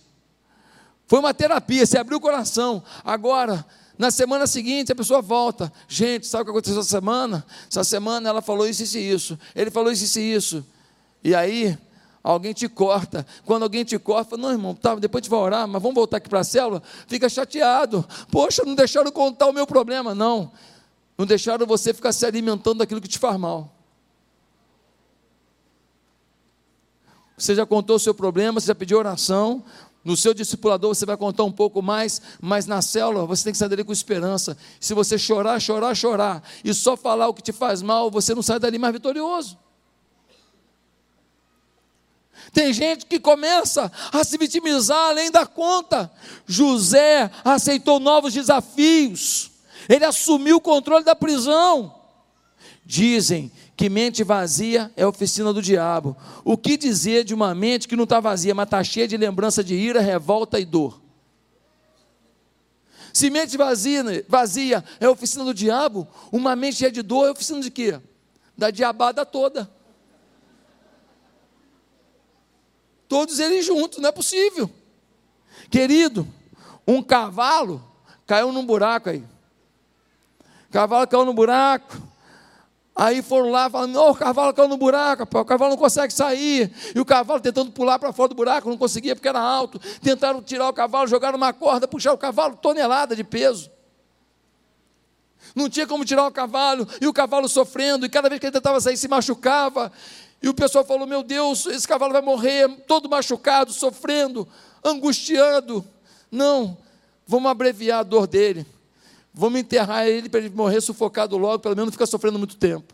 [1.06, 2.82] Foi uma terapia, você abriu o coração.
[3.06, 3.64] Agora,
[3.96, 5.72] na semana seguinte, a pessoa volta.
[5.88, 7.46] Gente, sabe o que aconteceu essa semana?
[7.70, 9.40] Essa semana ela falou isso, isso e isso.
[9.56, 10.66] Ele falou isso, isso e isso.
[11.24, 11.78] E aí,
[12.24, 13.24] alguém te corta.
[13.46, 15.94] Quando alguém te corta, fala, não, irmão, tá, depois a gente vai orar, mas vamos
[15.94, 16.82] voltar aqui para a célula.
[17.06, 18.04] Fica chateado.
[18.32, 20.16] Poxa, não deixaram contar o meu problema.
[20.16, 20.52] Não.
[21.18, 23.74] Não deixaram você ficar se alimentando daquilo que te faz mal.
[27.38, 29.64] Você já contou o seu problema, você já pediu oração.
[30.04, 33.58] No seu discipulador você vai contar um pouco mais, mas na célula você tem que
[33.58, 34.58] sair dali com esperança.
[34.80, 38.44] Se você chorar, chorar, chorar, e só falar o que te faz mal, você não
[38.44, 39.58] sai dali mais vitorioso.
[42.52, 46.12] Tem gente que começa a se vitimizar além da conta.
[46.46, 49.53] José aceitou novos desafios.
[49.88, 51.94] Ele assumiu o controle da prisão.
[52.86, 56.16] Dizem que mente vazia é oficina do diabo.
[56.44, 59.64] O que dizer de uma mente que não está vazia, mas está cheia de lembrança
[59.64, 61.02] de ira, revolta e dor?
[63.14, 67.62] Se mente vazia, vazia é oficina do diabo, uma mente cheia de dor é oficina
[67.62, 68.00] de quê?
[68.58, 69.70] Da diabada toda.
[73.08, 74.70] Todos eles juntos, não é possível.
[75.70, 76.28] Querido,
[76.88, 77.84] um cavalo
[78.26, 79.24] caiu num buraco aí.
[80.74, 81.96] Cavalo caiu no buraco.
[82.96, 86.74] Aí foram lá falando: o cavalo caiu no buraco, o cavalo não consegue sair.
[86.96, 89.78] E o cavalo tentando pular para fora do buraco, não conseguia porque era alto.
[90.02, 93.70] Tentaram tirar o cavalo, jogaram uma corda, puxar o cavalo, tonelada de peso.
[95.54, 98.54] Não tinha como tirar o cavalo, e o cavalo sofrendo, e cada vez que ele
[98.54, 99.92] tentava sair, se machucava.
[100.42, 104.48] E o pessoal falou: Meu Deus, esse cavalo vai morrer, todo machucado, sofrendo,
[104.84, 105.86] angustiando.
[106.32, 106.76] Não,
[107.28, 108.66] vamos abreviar a dor dele.
[109.34, 112.94] Vamos enterrar ele para ele morrer sufocado logo, pelo menos não ficar sofrendo muito tempo.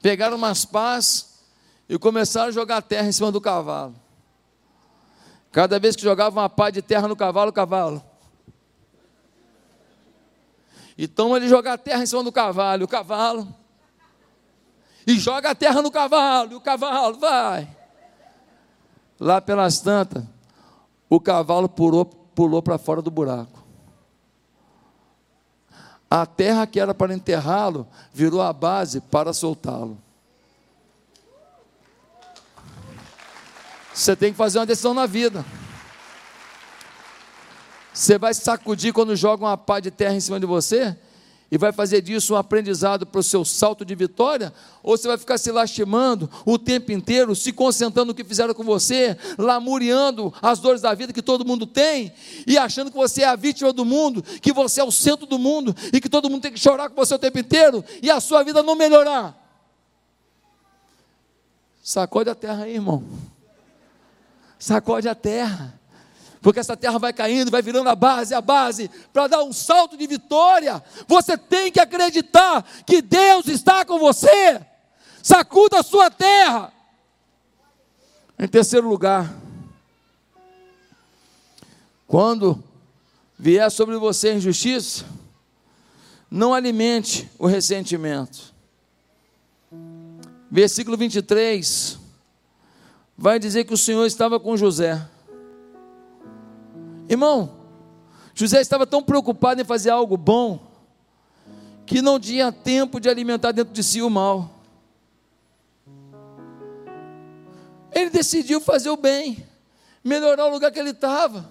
[0.00, 1.40] Pegaram umas pás
[1.88, 3.94] e começaram a jogar terra em cima do cavalo.
[5.50, 8.02] Cada vez que jogavam uma pá de terra no cavalo, o cavalo.
[10.96, 13.54] Então ele joga a terra em cima do cavalo, o cavalo.
[15.06, 17.68] E joga a terra no cavalo, e o cavalo vai.
[19.18, 20.24] Lá pelas tantas,
[21.08, 23.53] o cavalo pulou, pulou para fora do buraco.
[26.10, 29.98] A terra que era para enterrá-lo virou a base para soltá-lo.
[33.92, 35.44] Você tem que fazer uma decisão na vida.
[37.92, 40.96] Você vai sacudir quando joga uma pá de terra em cima de você?
[41.50, 44.52] E vai fazer disso um aprendizado para o seu salto de vitória?
[44.82, 48.64] Ou você vai ficar se lastimando o tempo inteiro, se concentrando no que fizeram com
[48.64, 52.12] você, lamuriando as dores da vida que todo mundo tem,
[52.46, 55.38] e achando que você é a vítima do mundo, que você é o centro do
[55.38, 58.20] mundo, e que todo mundo tem que chorar com você o tempo inteiro, e a
[58.20, 59.40] sua vida não melhorar?
[61.82, 63.04] Sacode a terra aí, irmão.
[64.58, 65.78] Sacode a terra
[66.44, 69.96] porque essa terra vai caindo, vai virando a base, a base, para dar um salto
[69.96, 70.84] de vitória.
[71.08, 74.60] Você tem que acreditar que Deus está com você.
[75.22, 76.70] Sacuda a sua terra.
[78.38, 79.34] Em terceiro lugar,
[82.06, 82.62] quando
[83.38, 85.06] vier sobre você injustiça,
[86.30, 88.52] não alimente o ressentimento.
[90.50, 91.98] Versículo 23
[93.16, 95.08] vai dizer que o Senhor estava com José.
[97.08, 97.64] Irmão,
[98.34, 100.60] José estava tão preocupado em fazer algo bom,
[101.86, 104.50] que não tinha tempo de alimentar dentro de si o mal.
[107.92, 109.46] Ele decidiu fazer o bem,
[110.02, 111.48] melhorar o lugar que ele estava,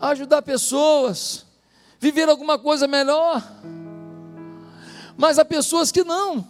[0.00, 1.44] ajudar pessoas,
[1.98, 3.42] viver alguma coisa melhor.
[5.16, 6.46] Mas há pessoas que não,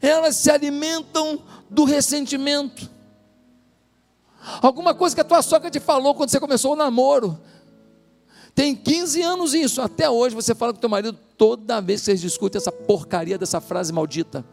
[0.00, 2.97] elas se alimentam do ressentimento
[4.62, 7.38] Alguma coisa que a tua sogra te falou quando você começou o namoro.
[8.54, 12.20] Tem 15 anos isso, até hoje você fala com teu marido toda vez que vocês
[12.20, 14.44] discutem essa porcaria dessa frase maldita.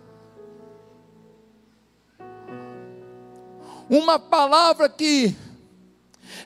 [3.90, 5.36] Uma palavra que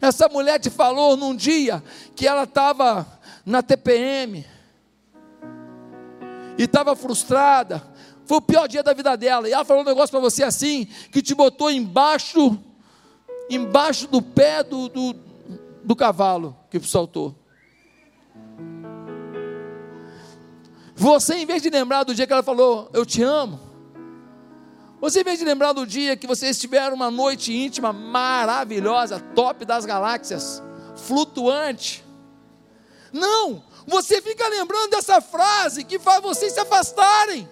[0.01, 1.83] essa mulher te falou num dia
[2.15, 3.05] que ela estava
[3.45, 4.45] na TPM
[6.57, 7.83] e estava frustrada.
[8.25, 9.49] Foi o pior dia da vida dela.
[9.49, 12.57] E ela falou um negócio para você assim que te botou embaixo
[13.49, 15.15] embaixo do pé do, do,
[15.83, 17.35] do cavalo que saltou.
[20.95, 23.59] Você, em vez de lembrar do dia que ela falou, eu te amo,
[24.99, 29.63] você, em vez de lembrar do dia que vocês tiveram uma noite íntima maravilhosa, top
[29.63, 30.61] das galáxias,
[30.97, 32.03] flutuante,
[33.13, 37.49] não, você fica lembrando dessa frase que faz vocês se afastarem,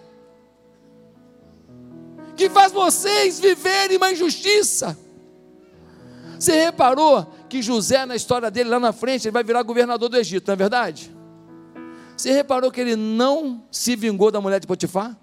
[2.36, 4.98] que faz vocês viverem uma injustiça.
[6.40, 10.18] Você reparou que José, na história dele, lá na frente, ele vai virar governador do
[10.18, 11.16] Egito, não é verdade?
[12.16, 15.16] Você reparou que ele não se vingou da mulher de Potifar?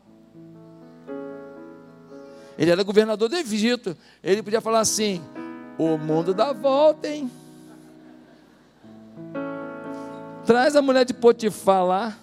[2.57, 3.97] Ele era governador do Egito.
[4.23, 5.21] Ele podia falar assim:
[5.77, 7.31] o mundo dá volta, hein?
[10.47, 12.19] Traz a mulher de Potifar lá.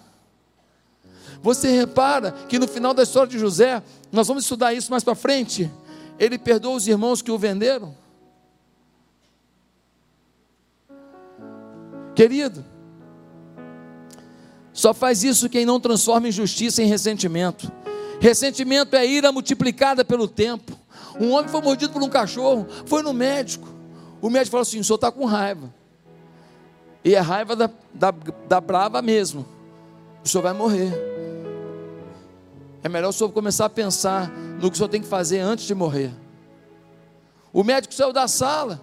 [1.42, 5.14] Você repara que no final da história de José, nós vamos estudar isso mais para
[5.14, 5.70] frente.
[6.18, 8.01] Ele perdoa os irmãos que o venderam.
[12.14, 12.64] Querido,
[14.72, 17.70] só faz isso quem não transforma injustiça em ressentimento.
[18.20, 20.78] Ressentimento é ira multiplicada pelo tempo.
[21.20, 23.68] Um homem foi mordido por um cachorro, foi no médico.
[24.20, 25.72] O médico falou assim: o senhor está com raiva.
[27.04, 28.10] E é raiva da, da,
[28.48, 29.44] da brava mesmo.
[30.24, 30.92] O senhor vai morrer.
[32.82, 35.64] É melhor o senhor começar a pensar no que o senhor tem que fazer antes
[35.66, 36.12] de morrer.
[37.52, 38.80] O médico saiu da sala.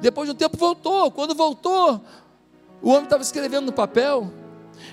[0.00, 1.10] Depois de um tempo voltou.
[1.10, 2.00] Quando voltou,
[2.82, 4.32] o homem estava escrevendo no papel.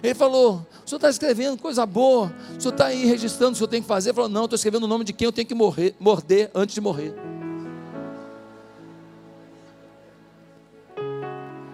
[0.03, 2.33] Ele falou: O senhor está escrevendo coisa boa.
[2.57, 4.09] O senhor está aí registrando o que senhor tem que fazer.
[4.09, 6.75] Ele falou: Não, estou escrevendo o nome de quem eu tenho que morrer, morder antes
[6.75, 7.13] de morrer.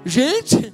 [0.06, 0.74] Gente,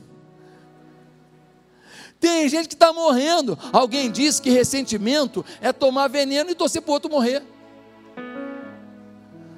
[2.20, 3.58] tem gente que está morrendo.
[3.72, 7.44] Alguém disse que ressentimento é tomar veneno e torcer para o outro morrer.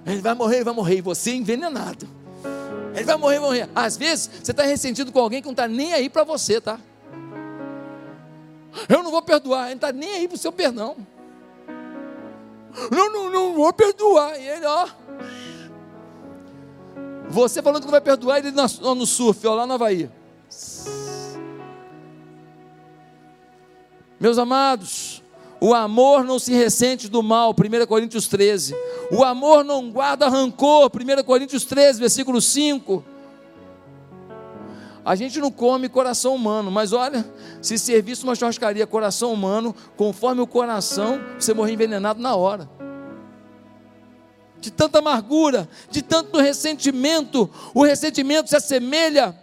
[0.06, 2.21] Ele vai morrer, ele vai morrer, e você envenenado.
[2.94, 3.70] Ele vai morrer, vai morrer.
[3.76, 6.80] Às vezes, você está ressentido com alguém que não está nem aí para você, tá?
[8.88, 10.96] Eu não vou perdoar, ele não está nem aí para o seu perdão.
[12.90, 14.40] Não, não, não vou perdoar.
[14.40, 14.88] E ele, ó.
[17.30, 20.10] Você falando que não vai perdoar, ele no, no surf, ó, lá no Havaí.
[24.20, 25.21] Meus amados,
[25.62, 28.76] o amor não se ressente do mal, 1 Coríntios 13.
[29.12, 33.04] O amor não guarda rancor, 1 Coríntios 13, versículo 5.
[35.06, 37.24] A gente não come coração humano, mas olha,
[37.62, 42.68] se servisse uma churrascaria coração humano, conforme o coração, você morrer envenenado na hora.
[44.60, 49.36] De tanta amargura, de tanto ressentimento, o ressentimento se assemelha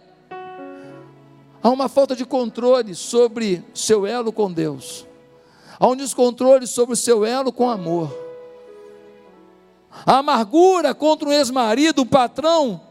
[1.61, 5.05] Há uma falta de controle sobre seu elo com Deus.
[5.79, 8.13] Há um descontrole sobre o seu elo com amor.
[10.05, 12.81] A amargura contra um ex-marido, um patrão,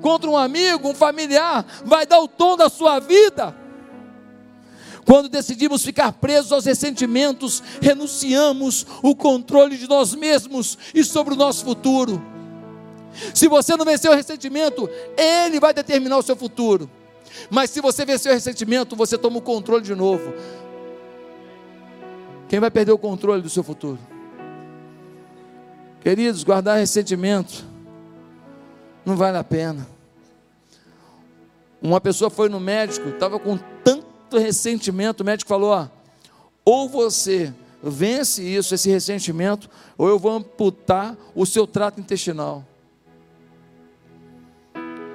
[0.00, 3.54] contra um amigo, um familiar, vai dar o tom da sua vida.
[5.04, 11.36] Quando decidimos ficar presos aos ressentimentos, renunciamos o controle de nós mesmos e sobre o
[11.36, 12.22] nosso futuro.
[13.34, 16.90] Se você não vencer o ressentimento, ele vai determinar o seu futuro.
[17.50, 20.32] Mas se você vencer o ressentimento, você toma o controle de novo.
[22.48, 23.98] Quem vai perder o controle do seu futuro?
[26.00, 27.64] Queridos, guardar ressentimento
[29.04, 29.86] não vale a pena.
[31.80, 35.88] Uma pessoa foi no médico, estava com tanto ressentimento, o médico falou: ó,
[36.64, 42.64] ou você vence isso, esse ressentimento, ou eu vou amputar o seu trato intestinal.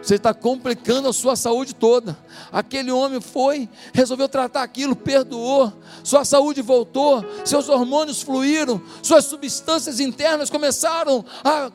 [0.04, 2.18] Você está complicando a sua saúde toda.
[2.51, 5.72] Aquele homem foi, resolveu tratar aquilo, perdoou,
[6.04, 11.72] sua saúde voltou, seus hormônios fluíram, suas substâncias internas começaram a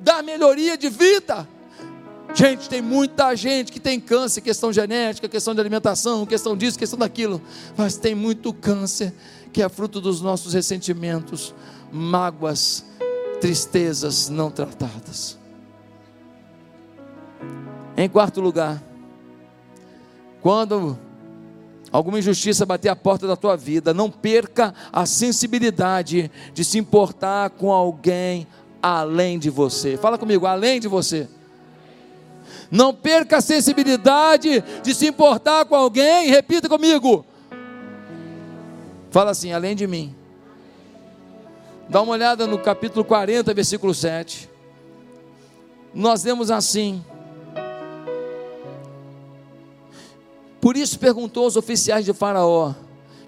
[0.00, 1.46] dar melhoria de vida.
[2.34, 6.98] Gente, tem muita gente que tem câncer, questão genética, questão de alimentação, questão disso, questão
[6.98, 7.42] daquilo,
[7.76, 9.12] mas tem muito câncer
[9.52, 11.54] que é fruto dos nossos ressentimentos,
[11.92, 12.84] mágoas,
[13.38, 15.38] tristezas não tratadas.
[17.96, 18.82] Em quarto lugar,
[20.42, 20.98] quando
[21.90, 27.50] alguma injustiça bater a porta da tua vida, não perca a sensibilidade de se importar
[27.50, 28.46] com alguém
[28.82, 29.96] além de você.
[29.96, 31.28] Fala comigo, além de você.
[32.70, 37.24] Não perca a sensibilidade de se importar com alguém, repita comigo.
[39.10, 40.14] Fala assim, além de mim.
[41.88, 44.50] Dá uma olhada no capítulo 40, versículo 7.
[45.94, 47.02] Nós lemos assim:
[50.66, 52.74] Por isso perguntou aos oficiais de Faraó,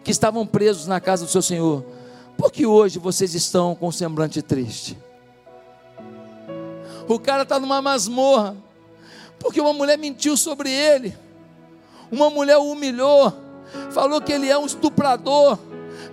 [0.03, 1.85] que estavam presos na casa do seu senhor:
[2.37, 4.99] Por que hoje vocês estão com semblante triste?
[7.07, 8.57] O cara está numa masmorra,
[9.39, 11.17] porque uma mulher mentiu sobre ele,
[12.11, 13.33] uma mulher o humilhou,
[13.93, 15.57] falou que ele é um estuprador,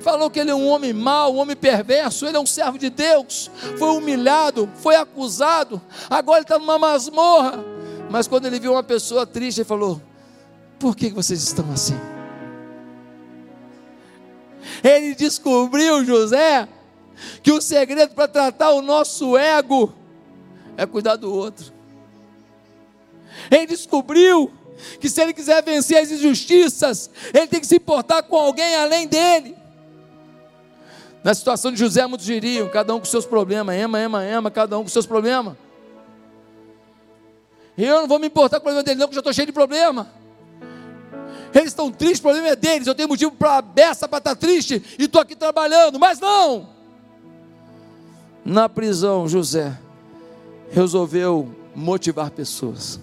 [0.02, 2.92] falou que ele é um homem mau, um homem perverso, ele é um servo de
[2.92, 3.50] Deus,
[3.80, 7.66] foi humilhado, foi acusado, agora ele está numa masmorra.
[8.12, 10.00] Mas quando ele viu uma pessoa triste, ele falou:
[10.80, 11.98] por que vocês estão assim?
[14.84, 16.68] Ele descobriu, José,
[17.42, 19.94] que o segredo para tratar o nosso ego
[20.78, 21.74] é cuidar do outro.
[23.50, 24.52] Ele descobriu
[25.00, 29.08] que se ele quiser vencer as injustiças, ele tem que se importar com alguém além
[29.08, 29.56] dele.
[31.24, 34.78] Na situação de José, muitos diriam, cada um com seus problemas, ema, ema, ema, cada
[34.78, 35.56] um com seus problemas.
[37.78, 39.52] Eu não vou me importar com o problema dele, não, porque já estou cheio de
[39.52, 40.08] problema.
[41.56, 42.86] Eles estão tristes, o problema é deles.
[42.86, 46.68] Eu tenho motivo para a beça para estar triste e estou aqui trabalhando, mas não.
[48.44, 49.80] Na prisão, José
[50.70, 53.00] resolveu motivar pessoas.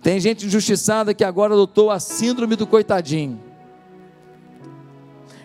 [0.00, 3.42] Tem gente injustiçada que agora adotou a síndrome do coitadinho.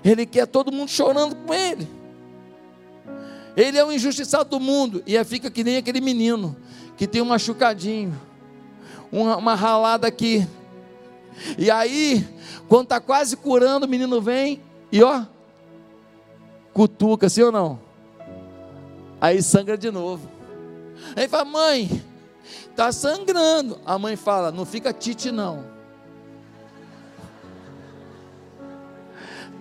[0.04, 1.88] Ele quer todo mundo chorando com ele.
[3.58, 5.02] Ele é o injustiçado do mundo.
[5.08, 6.56] E fica que nem aquele menino
[6.96, 8.14] que tem um machucadinho,
[9.12, 10.48] uma, uma ralada aqui.
[11.58, 12.28] E aí,
[12.68, 14.62] quando está quase curando, o menino vem
[14.92, 15.24] e ó,
[16.74, 17.80] cutuca, sim ou não?
[19.20, 20.30] Aí sangra de novo.
[21.16, 22.04] Aí fala, mãe,
[22.70, 23.80] está sangrando.
[23.86, 25.64] A mãe fala, não fica tite não.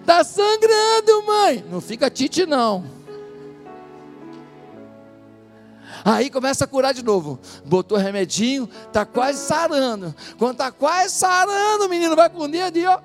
[0.00, 1.64] Está sangrando, mãe.
[1.70, 2.84] Não fica tite não.
[6.04, 7.38] Aí começa a curar de novo.
[7.64, 10.14] Botou remedinho, tá quase sarando.
[10.38, 13.00] Quando tá quase sarando, o menino vai com o dedo e ó.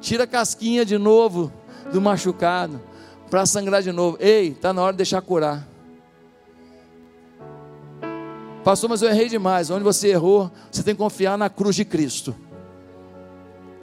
[0.00, 1.52] Tira a casquinha de novo
[1.92, 2.80] do machucado
[3.30, 4.16] para sangrar de novo.
[4.20, 5.66] Ei, tá na hora de deixar curar.
[8.62, 9.70] Pastor, mas eu errei demais.
[9.70, 12.34] Onde você errou, você tem que confiar na cruz de Cristo.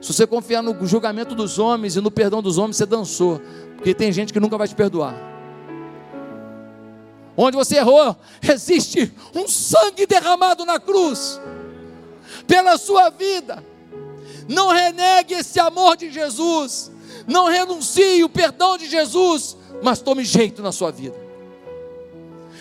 [0.02, 3.42] Se você confiar no julgamento dos homens e no perdão dos homens, você dançou.
[3.76, 5.33] Porque tem gente que nunca vai te perdoar.
[7.36, 11.40] Onde você errou, existe um sangue derramado na cruz
[12.48, 13.64] pela sua vida.
[14.48, 16.92] Não renegue esse amor de Jesus,
[17.28, 21.16] não renuncie o perdão de Jesus, mas tome jeito na sua vida.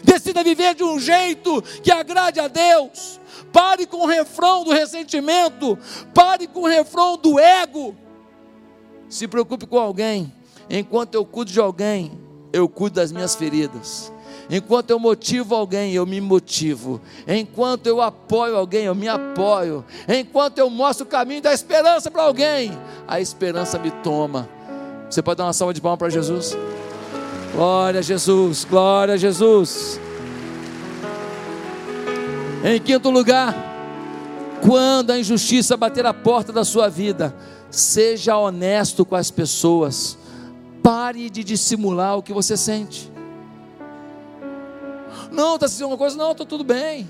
[0.02, 3.20] Decida viver de um jeito que agrade a Deus.
[3.52, 5.78] Pare com o refrão do ressentimento,
[6.14, 7.94] pare com o refrão do ego.
[9.08, 10.32] Se preocupe com alguém,
[10.70, 12.18] enquanto eu cuido de alguém,
[12.52, 14.12] eu cuido das minhas feridas.
[14.50, 17.00] Enquanto eu motivo alguém, eu me motivo.
[17.26, 19.84] Enquanto eu apoio alguém, eu me apoio.
[20.08, 22.72] Enquanto eu mostro o caminho da esperança para alguém,
[23.06, 24.48] a esperança me toma.
[25.08, 26.56] Você pode dar uma salva de palmas para Jesus?
[27.54, 30.00] Glória a Jesus, glória a Jesus.
[32.64, 33.54] Em quinto lugar,
[34.62, 37.34] quando a injustiça bater a porta da sua vida,
[37.70, 40.16] seja honesto com as pessoas.
[40.82, 43.11] Pare de dissimular o que você sente.
[45.32, 46.16] Não, está sentindo uma coisa?
[46.16, 47.08] Não, estou tudo bem.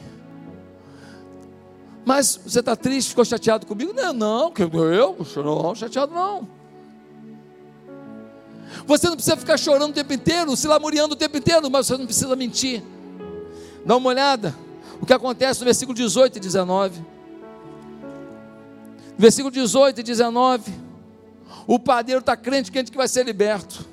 [2.05, 3.93] Mas você está triste, ficou chateado comigo?
[3.93, 6.49] Não, não, que eu, não, chateado não.
[8.87, 11.97] Você não precisa ficar chorando o tempo inteiro, se lamuriando o tempo inteiro, mas você
[11.97, 12.83] não precisa mentir.
[13.85, 14.55] Dá uma olhada
[15.03, 17.05] o que acontece no versículo 18 e 19.
[19.19, 20.73] Versículo 18 e 19.
[21.67, 23.85] O padeiro está crente, crente que vai ser liberto.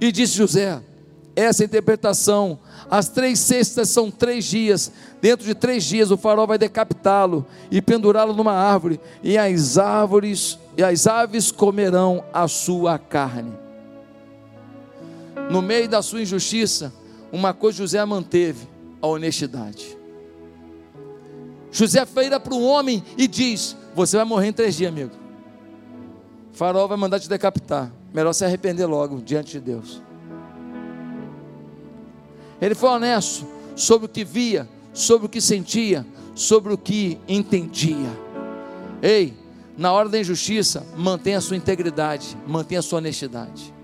[0.00, 0.82] E disse José:
[1.36, 2.58] essa interpretação,
[2.90, 4.92] as três cestas são três dias.
[5.20, 10.58] Dentro de três dias o farol vai decapitá-lo e pendurá-lo numa árvore, e as árvores
[10.76, 13.52] e as aves comerão a sua carne.
[15.50, 16.92] No meio da sua injustiça,
[17.30, 18.68] uma coisa José manteve:
[19.00, 19.96] a honestidade.
[21.70, 25.12] José feira para o homem e diz: Você vai morrer em três dias, amigo.
[26.52, 27.90] O farol vai mandar te decapitar.
[28.12, 30.02] Melhor se arrepender logo diante de Deus.
[32.62, 33.44] Ele foi honesto
[33.74, 38.08] sobre o que via, sobre o que sentia, sobre o que entendia.
[39.02, 39.34] Ei,
[39.76, 43.74] na hora da injustiça, mantenha a sua integridade, mantenha a sua honestidade.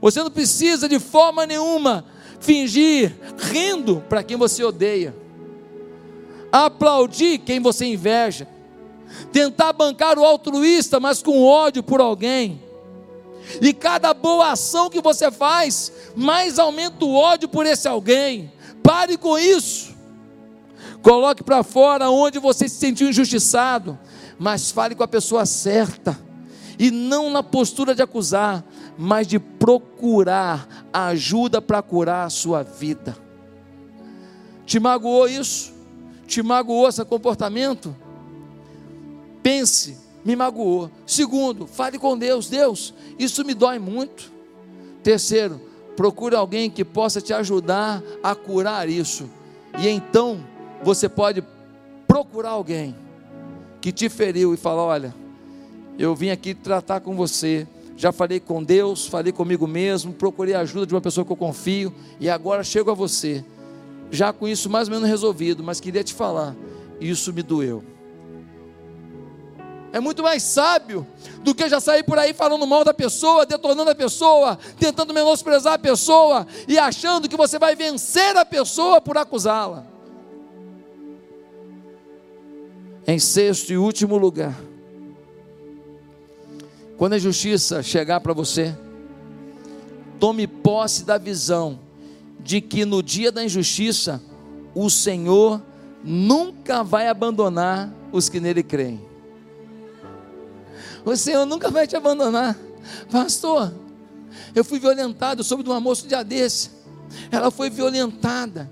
[0.00, 2.04] Você não precisa de forma nenhuma
[2.40, 5.14] fingir rindo para quem você odeia,
[6.50, 8.48] aplaudir quem você inveja,
[9.30, 12.60] tentar bancar o altruísta, mas com ódio por alguém.
[13.60, 18.52] E cada boa ação que você faz, mais aumenta o ódio por esse alguém.
[18.82, 19.94] Pare com isso.
[21.02, 23.98] Coloque para fora onde você se sentiu injustiçado,
[24.38, 26.18] mas fale com a pessoa certa
[26.78, 28.64] e não na postura de acusar,
[28.96, 33.16] mas de procurar ajuda para curar a sua vida.
[34.64, 35.74] Te magoou isso?
[36.26, 37.94] Te magoou esse comportamento?
[39.42, 40.90] Pense, me magoou.
[41.06, 44.32] Segundo, fale com Deus, Deus, isso me dói muito.
[45.02, 45.60] Terceiro,
[45.96, 49.28] procure alguém que possa te ajudar a curar isso.
[49.78, 50.44] E então
[50.82, 51.44] você pode
[52.06, 52.94] procurar alguém
[53.80, 55.14] que te feriu e falar: olha,
[55.98, 57.66] eu vim aqui tratar com você
[58.00, 61.36] já falei com Deus, falei comigo mesmo, procurei a ajuda de uma pessoa que eu
[61.36, 63.44] confio e agora chego a você,
[64.10, 66.56] já com isso mais ou menos resolvido, mas queria te falar,
[66.98, 67.84] isso me doeu.
[69.92, 71.06] É muito mais sábio
[71.42, 75.74] do que já sair por aí falando mal da pessoa, detonando a pessoa, tentando menosprezar
[75.74, 79.84] a pessoa e achando que você vai vencer a pessoa por acusá-la.
[83.06, 84.54] Em sexto e último lugar,
[86.96, 88.76] quando a justiça chegar para você,
[90.20, 91.80] tome posse da visão
[92.38, 94.22] de que no dia da injustiça,
[94.74, 95.60] o Senhor
[96.04, 99.09] nunca vai abandonar os que nele creem.
[101.04, 102.56] O Senhor nunca vai te abandonar.
[103.10, 103.72] Pastor,
[104.54, 106.70] eu fui violentado, eu soube de uma moça um dia desse.
[107.30, 108.70] Ela foi violentada.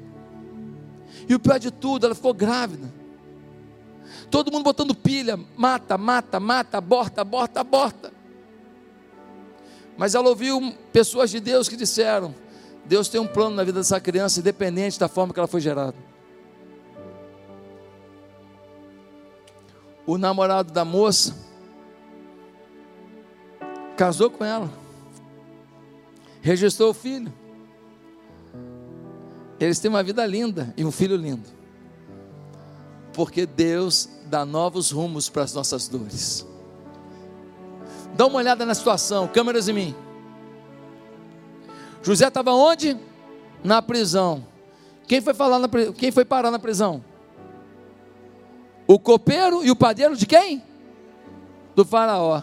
[1.29, 2.93] E o pior de tudo, ela ficou grávida.
[4.31, 8.13] Todo mundo botando pilha, mata, mata, mata, aborta, aborta, aborta.
[9.97, 12.35] Mas ela ouviu pessoas de Deus que disseram:
[12.85, 15.97] Deus tem um plano na vida dessa criança, independente da forma que ela foi gerada.
[20.07, 21.35] O namorado da moça
[23.99, 24.71] casou com ela,
[26.41, 27.33] registrou o filho.
[29.59, 31.49] Eles têm uma vida linda e um filho lindo,
[33.13, 36.47] porque Deus dá novos rumos para as nossas dores.
[38.15, 39.95] Dá uma olhada na situação, câmeras em mim.
[42.01, 42.97] José estava onde?
[43.65, 44.47] Na prisão.
[45.09, 47.03] Quem foi falar na quem foi parar na prisão?
[48.87, 50.63] O copeiro e o padeiro de quem?
[51.75, 52.43] Do faraó.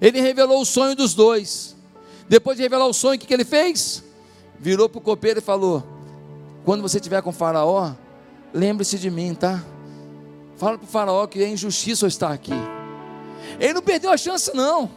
[0.00, 1.76] Ele revelou o sonho dos dois.
[2.28, 4.04] Depois de revelar o sonho, o que, que ele fez?
[4.58, 5.82] Virou para o copeiro e falou:
[6.64, 7.92] Quando você estiver com o faraó,
[8.52, 9.62] lembre-se de mim, tá?
[10.56, 12.52] Fala para o faraó que é injustiça eu estar aqui.
[13.58, 14.90] Ele não perdeu a chance, não.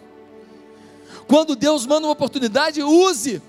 [1.27, 3.41] Quando Deus manda uma oportunidade, use.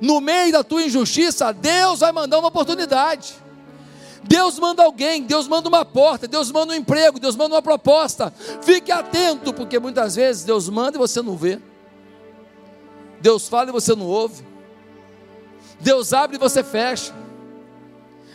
[0.00, 3.34] No meio da tua injustiça, Deus vai mandar uma oportunidade.
[4.28, 8.32] Deus manda alguém, Deus manda uma porta, Deus manda um emprego, Deus manda uma proposta.
[8.62, 11.60] Fique atento, porque muitas vezes Deus manda e você não vê.
[13.20, 14.44] Deus fala e você não ouve.
[15.80, 17.14] Deus abre e você fecha.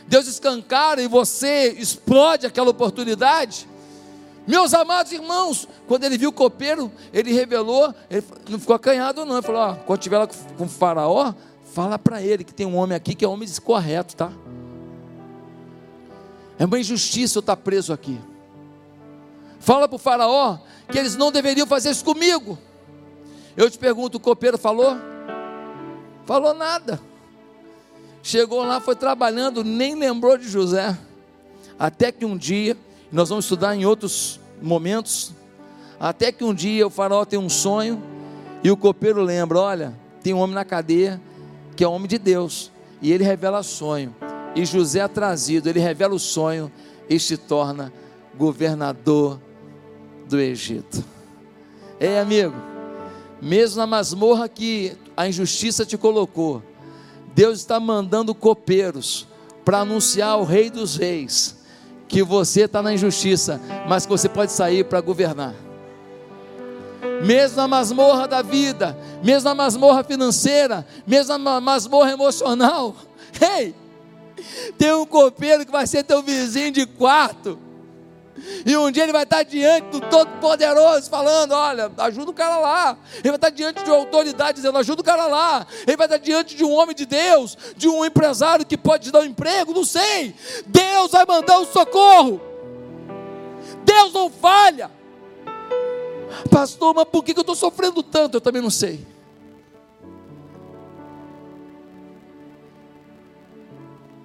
[0.08, 3.68] Deus escancara e você explode aquela oportunidade.
[4.48, 9.36] Meus amados irmãos, quando ele viu o copeiro, ele revelou, ele não ficou acanhado, não.
[9.36, 10.28] Ele falou: ó, quando tiver lá
[10.58, 11.34] com o faraó,
[11.74, 14.32] fala para ele que tem um homem aqui que é homem correto, tá?
[16.62, 18.22] É uma injustiça eu estar preso aqui.
[19.60, 20.60] Fala para o faraó
[20.92, 22.56] que eles não deveriam fazer isso comigo.
[23.58, 24.96] Eu te pergunto, o copeiro falou?
[26.24, 27.02] Falou nada.
[28.22, 30.96] Chegou lá, foi trabalhando, nem lembrou de José.
[31.80, 32.78] Até que um dia,
[33.12, 35.32] nós vamos estudar em outros momentos,
[36.00, 38.04] até que um dia o faraó tem um sonho
[38.64, 41.20] e o copeiro lembra: olha, tem um homem na cadeia
[41.76, 44.14] que é homem de Deus, e ele revela sonho.
[44.56, 46.72] E José é trazido, ele revela o sonho
[47.10, 47.92] e se torna
[48.38, 49.40] governador
[50.28, 51.04] do Egito.
[52.00, 52.56] É, amigo,
[53.42, 56.62] mesmo na masmorra que a injustiça te colocou,
[57.34, 59.28] Deus está mandando copeiros
[59.64, 61.62] para anunciar ao Rei dos Reis
[62.12, 65.56] que você está na injustiça, mas que você pode sair para governar.
[67.26, 72.94] Mesmo na masmorra da vida, mesmo na masmorra financeira, mesmo na masmorra emocional,
[73.40, 73.74] ei,
[74.78, 77.60] tem um copeiro que vai ser teu vizinho de quarto
[78.66, 82.98] e um dia ele vai estar diante do Todo-Poderoso, falando: Olha, ajuda o cara lá.
[83.16, 85.66] Ele vai estar diante de uma autoridade, dizendo: Ajuda o cara lá.
[85.86, 89.12] Ele vai estar diante de um homem de Deus, de um empresário que pode te
[89.12, 90.36] dar um emprego, não sei.
[90.66, 92.42] Deus vai mandar o um socorro.
[93.84, 94.90] Deus não falha.
[96.50, 98.38] Pastor, mas por que eu estou sofrendo tanto?
[98.38, 99.06] Eu também não sei.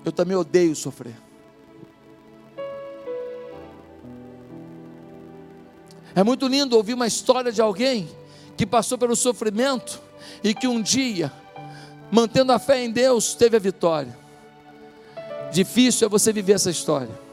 [0.07, 1.16] Eu também odeio sofrer.
[6.14, 8.09] É muito lindo ouvir uma história de alguém
[8.57, 10.00] que passou pelo sofrimento
[10.44, 11.32] e que um dia,
[12.09, 14.16] mantendo a fé em Deus, teve a vitória.
[15.52, 17.26] Difícil é você viver essa história.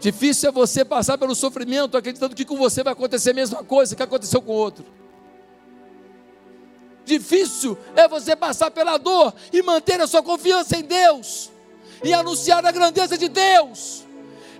[0.00, 3.96] Difícil é você passar pelo sofrimento acreditando que com você vai acontecer a mesma coisa
[3.96, 4.84] que aconteceu com o outro.
[7.10, 11.50] Difícil é você passar pela dor e manter a sua confiança em Deus
[12.04, 14.04] e anunciar a grandeza de Deus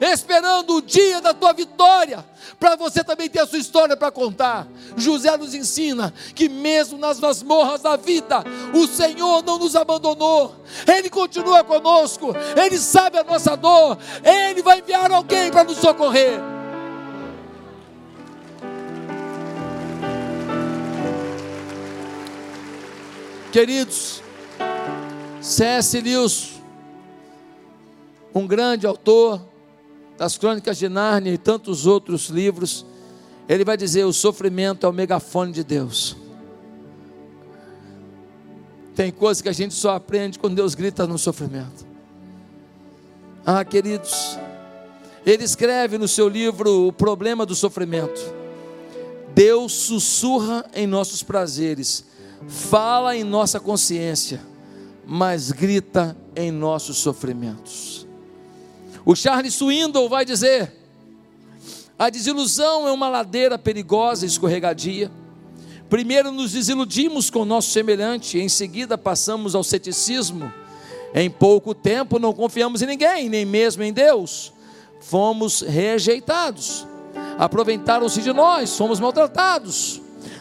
[0.00, 2.24] esperando o dia da tua vitória,
[2.58, 4.66] para você também ter a sua história para contar.
[4.96, 8.42] José nos ensina que mesmo nas masmorras da vida,
[8.74, 14.78] o Senhor não nos abandonou, Ele continua conosco, Ele sabe a nossa dor, Ele vai
[14.78, 16.40] enviar alguém para nos socorrer.
[23.52, 24.22] Queridos,
[25.40, 26.00] C.S.
[26.00, 26.60] Lewis,
[28.32, 29.40] um grande autor,
[30.16, 32.84] das Crônicas de Nárnia e tantos outros livros,
[33.48, 36.14] ele vai dizer: o sofrimento é o megafone de Deus.
[38.94, 41.86] Tem coisas que a gente só aprende quando Deus grita no sofrimento.
[43.46, 44.38] Ah, queridos,
[45.24, 48.20] ele escreve no seu livro O Problema do Sofrimento.
[49.34, 52.04] Deus sussurra em nossos prazeres,
[52.48, 54.40] fala em nossa consciência,
[55.06, 58.06] mas grita em nossos sofrimentos.
[59.04, 60.72] O Charles Swindoll vai dizer:
[61.98, 65.10] a desilusão é uma ladeira perigosa e escorregadia.
[65.88, 70.52] Primeiro nos desiludimos com o nosso semelhante, em seguida passamos ao ceticismo.
[71.14, 74.52] Em pouco tempo não confiamos em ninguém, nem mesmo em Deus.
[75.00, 76.86] Fomos rejeitados.
[77.36, 80.00] Aproveitaram-se de nós, fomos maltratados.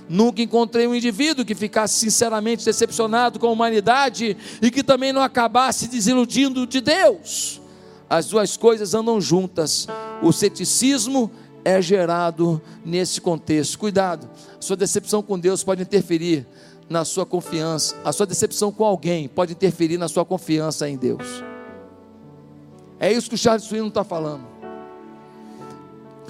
[0.10, 5.22] Nunca encontrei um indivíduo que ficasse sinceramente decepcionado com a humanidade e que também não
[5.22, 7.60] acabasse desiludindo de Deus
[8.10, 9.88] as duas coisas andam juntas.
[10.22, 11.30] O ceticismo
[11.64, 13.78] é gerado nesse contexto.
[13.78, 14.28] Cuidado,
[14.60, 16.46] sua decepção com Deus pode interferir
[16.90, 21.44] na sua confiança, a sua decepção com alguém pode interferir na sua confiança em Deus.
[23.00, 24.44] É isso que o Charles Swinton está falando.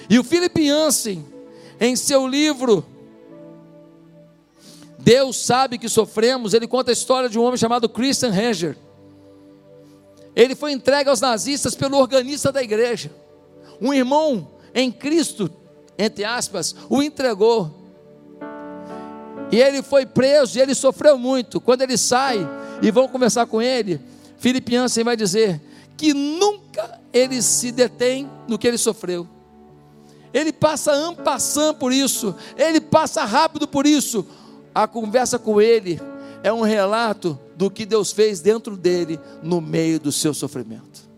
[0.10, 1.24] E o Philip Yancey,
[1.80, 2.86] em seu livro
[5.10, 8.78] Deus sabe que sofremos, ele conta a história de um homem chamado Christian Henger
[10.36, 13.12] ele foi entregue aos nazistas pelo organista da igreja.
[13.82, 15.52] Um irmão em Cristo,
[15.98, 17.70] entre aspas, o entregou.
[19.52, 21.60] E ele foi preso e ele sofreu muito.
[21.60, 22.40] Quando ele sai
[22.82, 24.00] e vão conversar com ele,
[24.38, 25.62] Filipe Jansen vai dizer
[25.98, 29.28] que nunca ele se detém no que ele sofreu.
[30.34, 34.26] Ele passa ampassando por isso, ele passa rápido por isso.
[34.74, 36.00] A conversa com ele
[36.44, 41.10] é um relato do que Deus fez dentro dele no meio do seu sofrimento.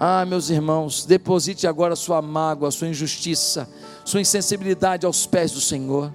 [0.00, 3.68] Ah, meus irmãos, deposite agora sua mágoa, sua injustiça,
[4.04, 6.12] sua insensibilidade aos pés do Senhor.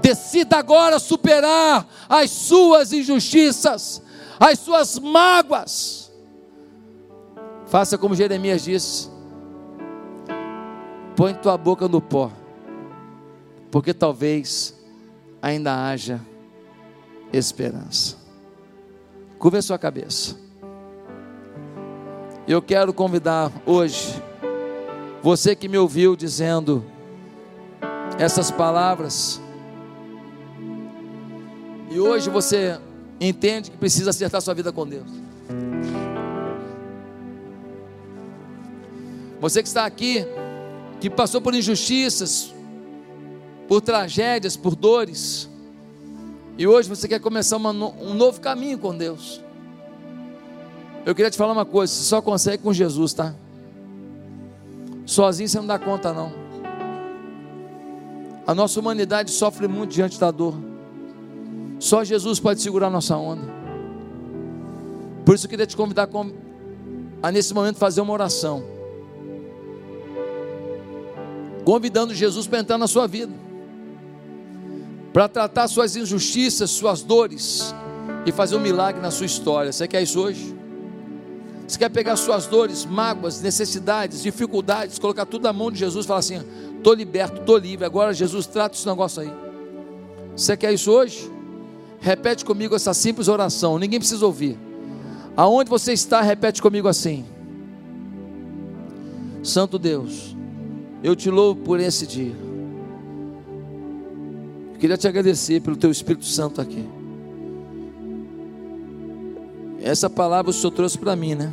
[0.00, 4.00] Decida agora superar as suas injustiças,
[4.38, 6.12] as suas mágoas.
[7.66, 9.10] Faça como Jeremias disse:
[11.16, 12.30] põe tua boca no pó,
[13.70, 14.74] porque talvez
[15.40, 16.20] ainda haja
[17.32, 18.16] esperança.
[19.38, 20.36] Curva a sua cabeça.
[22.46, 24.22] Eu quero convidar hoje,
[25.22, 26.84] você que me ouviu dizendo
[28.18, 29.40] essas palavras,
[31.90, 32.80] e hoje você
[33.20, 35.10] entende que precisa acertar sua vida com Deus.
[39.40, 40.26] Você que está aqui,
[41.00, 42.52] que passou por injustiças,
[43.68, 45.48] por tragédias, por dores,
[46.58, 49.40] e hoje você quer começar uma, um novo caminho com Deus.
[51.06, 53.32] Eu queria te falar uma coisa: você só consegue com Jesus, tá?
[55.06, 56.32] Sozinho você não dá conta, não.
[58.44, 60.54] A nossa humanidade sofre muito diante da dor.
[61.78, 63.46] Só Jesus pode segurar nossa onda.
[65.24, 66.08] Por isso eu queria te convidar
[67.22, 68.64] a, nesse momento, fazer uma oração.
[71.64, 73.47] Convidando Jesus para entrar na sua vida.
[75.18, 77.74] Para tratar suas injustiças, suas dores.
[78.24, 79.72] E fazer um milagre na sua história.
[79.72, 80.54] Você quer isso hoje?
[81.66, 86.06] Você quer pegar suas dores, mágoas, necessidades, dificuldades, colocar tudo na mão de Jesus e
[86.06, 86.40] falar assim:
[86.76, 87.84] estou liberto, estou livre.
[87.84, 89.32] Agora Jesus trata esse negócio aí.
[90.36, 91.28] Você quer isso hoje?
[91.98, 94.56] Repete comigo essa simples oração, ninguém precisa ouvir.
[95.36, 97.26] Aonde você está, repete comigo assim:
[99.42, 100.36] Santo Deus,
[101.02, 102.47] eu te louvo por esse dia.
[104.78, 106.88] Eu queria te agradecer pelo teu Espírito Santo aqui.
[109.82, 111.52] Essa palavra o Senhor trouxe para mim, né?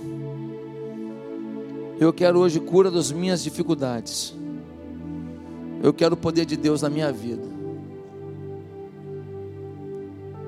[1.99, 4.35] Eu quero hoje cura das minhas dificuldades.
[5.81, 7.55] Eu quero o poder de Deus na minha vida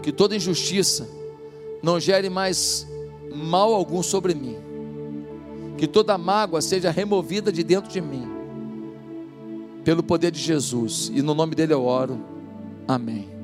[0.03, 1.09] que toda injustiça
[1.81, 2.87] não gere mais
[3.35, 4.55] mal algum sobre mim,
[5.77, 8.25] que toda mágoa seja removida de dentro de mim,
[9.83, 12.36] pelo poder de Jesus, e no nome dele eu oro,
[12.87, 13.36] amém.